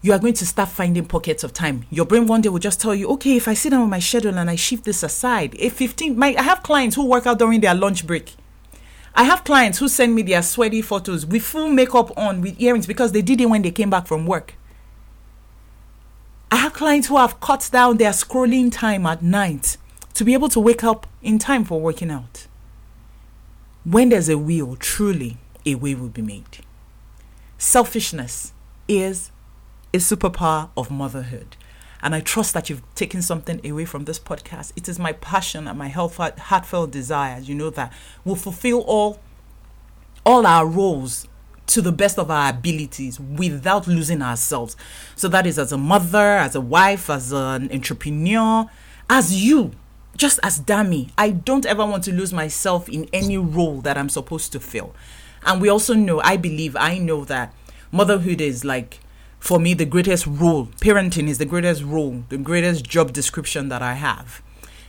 you 0.00 0.12
are 0.12 0.18
going 0.18 0.34
to 0.34 0.46
start 0.46 0.68
finding 0.68 1.04
pockets 1.04 1.42
of 1.42 1.52
time. 1.52 1.84
Your 1.90 2.06
brain 2.06 2.26
one 2.26 2.40
day 2.40 2.48
will 2.48 2.58
just 2.58 2.80
tell 2.80 2.94
you, 2.94 3.08
okay, 3.10 3.36
if 3.36 3.48
I 3.48 3.54
sit 3.54 3.70
down 3.70 3.80
with 3.82 3.90
my 3.90 3.98
schedule 3.98 4.38
and 4.38 4.48
I 4.48 4.54
shift 4.54 4.84
this 4.84 5.02
aside, 5.02 5.56
a 5.58 5.70
15, 5.70 6.16
my, 6.16 6.34
I 6.38 6.42
have 6.42 6.62
clients 6.62 6.94
who 6.94 7.06
work 7.06 7.26
out 7.26 7.38
during 7.38 7.60
their 7.60 7.74
lunch 7.74 8.06
break. 8.06 8.34
I 9.14 9.24
have 9.24 9.42
clients 9.42 9.78
who 9.78 9.88
send 9.88 10.14
me 10.14 10.22
their 10.22 10.42
sweaty 10.42 10.82
photos 10.82 11.26
with 11.26 11.42
full 11.42 11.68
makeup 11.68 12.16
on, 12.16 12.40
with 12.40 12.60
earrings, 12.60 12.86
because 12.86 13.10
they 13.10 13.22
did 13.22 13.40
it 13.40 13.46
when 13.46 13.62
they 13.62 13.72
came 13.72 13.90
back 13.90 14.06
from 14.06 14.26
work. 14.26 14.54
I 16.52 16.56
have 16.56 16.74
clients 16.74 17.08
who 17.08 17.16
have 17.16 17.40
cut 17.40 17.68
down 17.72 17.96
their 17.96 18.12
scrolling 18.12 18.70
time 18.72 19.04
at 19.06 19.20
night 19.20 19.76
to 20.14 20.24
be 20.24 20.32
able 20.32 20.48
to 20.50 20.60
wake 20.60 20.84
up 20.84 21.08
in 21.22 21.40
time 21.40 21.64
for 21.64 21.80
working 21.80 22.10
out. 22.10 22.46
When 23.84 24.10
there's 24.10 24.28
a 24.28 24.38
will, 24.38 24.76
truly, 24.76 25.38
a 25.66 25.74
way 25.74 25.94
will 25.94 26.08
be 26.08 26.22
made. 26.22 26.58
Selfishness 27.58 28.52
is 28.86 29.32
a 29.92 29.98
superpower 29.98 30.70
of 30.76 30.90
motherhood. 30.90 31.56
And 32.02 32.14
I 32.14 32.20
trust 32.20 32.54
that 32.54 32.70
you've 32.70 32.82
taken 32.94 33.22
something 33.22 33.64
away 33.66 33.84
from 33.84 34.04
this 34.04 34.20
podcast. 34.20 34.72
It 34.76 34.88
is 34.88 34.98
my 34.98 35.12
passion 35.12 35.66
and 35.66 35.78
my 35.78 35.88
heartfelt 35.88 36.90
desire, 36.90 37.40
you 37.40 37.54
know, 37.54 37.70
that 37.70 37.92
we'll 38.24 38.36
fulfill 38.36 38.82
all 38.82 39.20
all 40.24 40.46
our 40.46 40.66
roles 40.66 41.26
to 41.68 41.80
the 41.80 41.92
best 41.92 42.18
of 42.18 42.30
our 42.30 42.50
abilities 42.50 43.18
without 43.18 43.86
losing 43.86 44.22
ourselves. 44.22 44.76
So 45.16 45.28
that 45.28 45.46
is 45.46 45.58
as 45.58 45.72
a 45.72 45.78
mother, 45.78 46.18
as 46.18 46.54
a 46.54 46.60
wife, 46.60 47.10
as 47.10 47.32
an 47.32 47.70
entrepreneur, 47.72 48.68
as 49.08 49.44
you, 49.44 49.72
just 50.16 50.38
as 50.42 50.60
Dami. 50.60 51.10
I 51.16 51.30
don't 51.30 51.66
ever 51.66 51.84
want 51.84 52.04
to 52.04 52.12
lose 52.12 52.32
myself 52.32 52.88
in 52.88 53.08
any 53.12 53.36
role 53.38 53.80
that 53.82 53.96
I'm 53.98 54.08
supposed 54.08 54.52
to 54.52 54.60
fill. 54.60 54.94
And 55.44 55.60
we 55.60 55.68
also 55.68 55.94
know, 55.94 56.20
I 56.20 56.36
believe, 56.36 56.74
I 56.76 56.98
know 56.98 57.24
that 57.26 57.54
motherhood 57.92 58.40
is 58.40 58.64
like 58.64 59.00
for 59.38 59.58
me 59.58 59.74
the 59.74 59.84
greatest 59.84 60.26
role 60.26 60.66
parenting 60.80 61.28
is 61.28 61.38
the 61.38 61.44
greatest 61.44 61.82
role 61.82 62.24
the 62.28 62.38
greatest 62.38 62.84
job 62.84 63.12
description 63.12 63.68
that 63.68 63.82
i 63.82 63.94
have. 63.94 64.42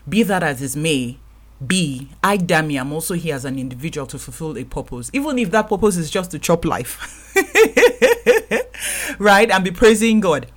Be 0.07 0.23
that 0.23 0.43
as 0.43 0.61
it 0.61 0.79
may 0.79 1.17
be 1.65 2.09
i 2.23 2.37
dami 2.37 2.79
i'm 2.79 2.93
also 2.93 3.13
here 3.15 3.35
as 3.35 3.45
an 3.45 3.59
individual 3.59 4.07
to 4.07 4.17
fulfill 4.17 4.57
a 4.57 4.63
purpose 4.63 5.09
even 5.13 5.37
if 5.37 5.51
that 5.51 5.67
purpose 5.67 5.97
is 5.97 6.09
just 6.09 6.31
to 6.31 6.39
chop 6.39 6.63
life 6.63 7.35
right 9.19 9.51
and 9.51 9.63
be 9.63 9.71
praising 9.71 10.19
god. 10.19 10.47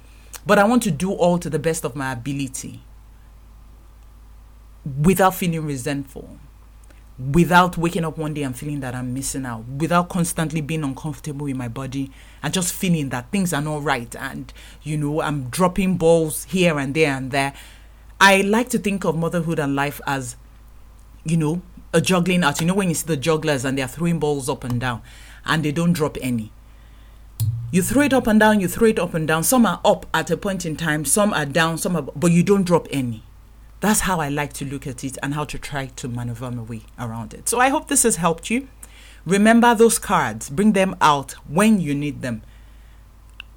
But 0.47 0.59
i 0.59 0.65
want 0.65 0.83
to 0.85 0.91
do 0.91 1.13
all 1.13 1.39
to 1.39 1.51
the 1.51 1.59
best 1.59 1.85
of 1.85 1.97
my 1.97 2.13
ability 2.13 2.83
without 5.01 5.35
feeling 5.35 5.65
resentful 5.65 6.39
without 7.19 7.77
waking 7.77 8.05
up 8.05 8.17
one 8.19 8.35
day 8.35 8.43
and 8.43 8.57
feeling 8.57 8.81
that 8.81 8.95
I'm 8.95 9.13
missing 9.13 9.45
out, 9.45 9.65
without 9.67 10.09
constantly 10.09 10.61
being 10.61 10.83
uncomfortable 10.83 11.47
in 11.47 11.57
my 11.57 11.69
body 11.69 12.11
and 12.43 12.53
just 12.53 12.73
feeling 12.73 13.11
that 13.11 13.31
things 13.31 13.53
are 13.53 13.61
not 13.61 13.83
right 13.83 14.15
and, 14.17 14.53
you 14.83 14.97
know, 14.97 15.21
I'm 15.21 15.49
dropping 15.49 15.99
balls 15.99 16.45
here 16.45 16.79
and 16.79 16.95
there 16.95 17.13
and 17.13 17.31
there. 17.31 17.53
I 18.21 18.41
like 18.41 18.71
to 18.71 18.79
think 18.79 19.05
of 19.05 19.17
motherhood 19.17 19.59
and 19.59 19.75
life 19.75 20.01
as, 20.07 20.37
you 21.25 21.37
know, 21.37 21.63
a 21.93 22.01
juggling 22.01 22.45
act. 22.45 22.61
You 22.61 22.67
know, 22.67 22.75
when 22.75 22.89
you 22.89 22.95
see 22.95 23.07
the 23.07 23.17
jugglers 23.17 23.65
and 23.65 23.77
they're 23.77 23.89
throwing 23.89 24.19
balls 24.19 24.49
up 24.49 24.65
and 24.65 24.81
down 24.81 25.03
and 25.45 25.65
they 25.65 25.73
don't 25.73 25.93
drop 25.93 26.17
any. 26.21 26.53
You 27.71 27.83
throw 27.83 28.03
it 28.03 28.13
up 28.13 28.27
and 28.27 28.39
down, 28.39 28.61
you 28.61 28.69
throw 28.69 28.89
it 28.89 28.99
up 28.99 29.15
and 29.15 29.27
down. 29.27 29.45
Some 29.45 29.67
are 29.67 29.81
up 29.85 30.07
at 30.15 30.31
a 30.31 30.37
point 30.37 30.65
in 30.65 30.77
time, 30.77 31.05
some 31.05 31.33
are 31.33 31.47
down, 31.47 31.79
some 31.79 31.97
are, 31.97 32.03
but 32.03 32.31
you 32.31 32.43
don't 32.43 32.65
drop 32.65 32.87
any 32.91 33.23
that's 33.83 34.01
how 34.01 34.21
I 34.21 34.29
like 34.29 34.53
to 34.55 34.65
look 34.65 34.87
at 34.87 35.03
it 35.03 35.19
and 35.25 35.35
how 35.35 35.45
to 35.45 35.59
try 35.59 35.87
to 35.87 36.09
maneuver 36.09 36.53
my 36.53 36.63
way 36.63 36.83
around 37.01 37.35
it. 37.35 37.49
So 37.49 37.59
I 37.59 37.69
hope 37.69 37.89
this 37.89 38.05
has 38.05 38.15
helped 38.15 38.49
you. 38.49 38.69
Remember 39.27 39.75
those 39.75 39.99
cards, 39.99 40.49
bring 40.49 40.73
them 40.73 40.95
out 41.01 41.33
when 41.49 41.81
you 41.81 41.93
need 41.93 42.23
them. 42.23 42.43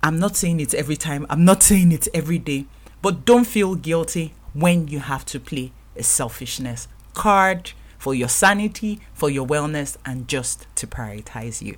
I'm 0.02 0.18
not 0.18 0.36
saying 0.36 0.60
it 0.60 0.74
every 0.74 0.96
time, 0.96 1.28
I'm 1.30 1.46
not 1.46 1.62
saying 1.70 1.92
it 1.92 2.08
every 2.12 2.40
day, 2.40 2.66
but 3.04 3.24
don't 3.24 3.46
feel 3.46 3.76
guilty 3.76 4.34
when 4.54 4.88
you 4.88 5.00
have 5.00 5.26
to 5.26 5.40
play 5.40 5.72
a 5.96 6.02
selfishness 6.02 6.88
card 7.14 7.74
for 8.00 8.16
your 8.16 8.30
sanity, 8.30 9.02
for 9.14 9.30
your 9.30 9.46
wellness, 9.46 9.96
and 10.06 10.28
just 10.28 10.66
to 10.76 10.88
prioritize 10.88 11.62
you. 11.62 11.78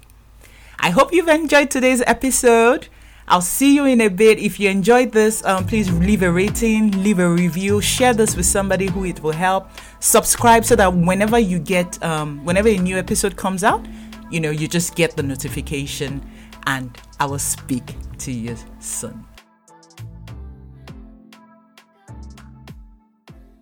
I 0.79 0.91
hope 0.91 1.11
you've 1.11 1.27
enjoyed 1.27 1.69
today's 1.69 2.01
episode. 2.07 2.87
I'll 3.29 3.41
see 3.41 3.75
you 3.75 3.85
in 3.85 3.99
a 4.01 4.07
bit. 4.07 4.39
If 4.39 4.57
you 4.57 4.69
enjoyed 4.69 5.11
this, 5.11 5.43
um, 5.43 5.65
please 5.65 5.91
leave 5.91 6.23
a 6.23 6.31
rating, 6.31 7.03
leave 7.03 7.19
a 7.19 7.29
review, 7.29 7.81
share 7.81 8.13
this 8.13 8.37
with 8.37 8.45
somebody 8.45 8.87
who 8.87 9.03
it 9.03 9.21
will 9.21 9.33
help. 9.33 9.69
Subscribe 9.99 10.63
so 10.63 10.77
that 10.77 10.93
whenever 10.93 11.37
you 11.37 11.59
get, 11.59 12.01
um, 12.01 12.43
whenever 12.45 12.69
a 12.69 12.77
new 12.77 12.97
episode 12.97 13.35
comes 13.35 13.65
out, 13.65 13.85
you 14.31 14.39
know, 14.39 14.49
you 14.49 14.67
just 14.67 14.95
get 14.95 15.17
the 15.17 15.23
notification. 15.23 16.25
And 16.67 16.97
I 17.19 17.25
will 17.25 17.39
speak 17.39 17.95
to 18.19 18.31
you 18.31 18.55
soon. 18.79 19.25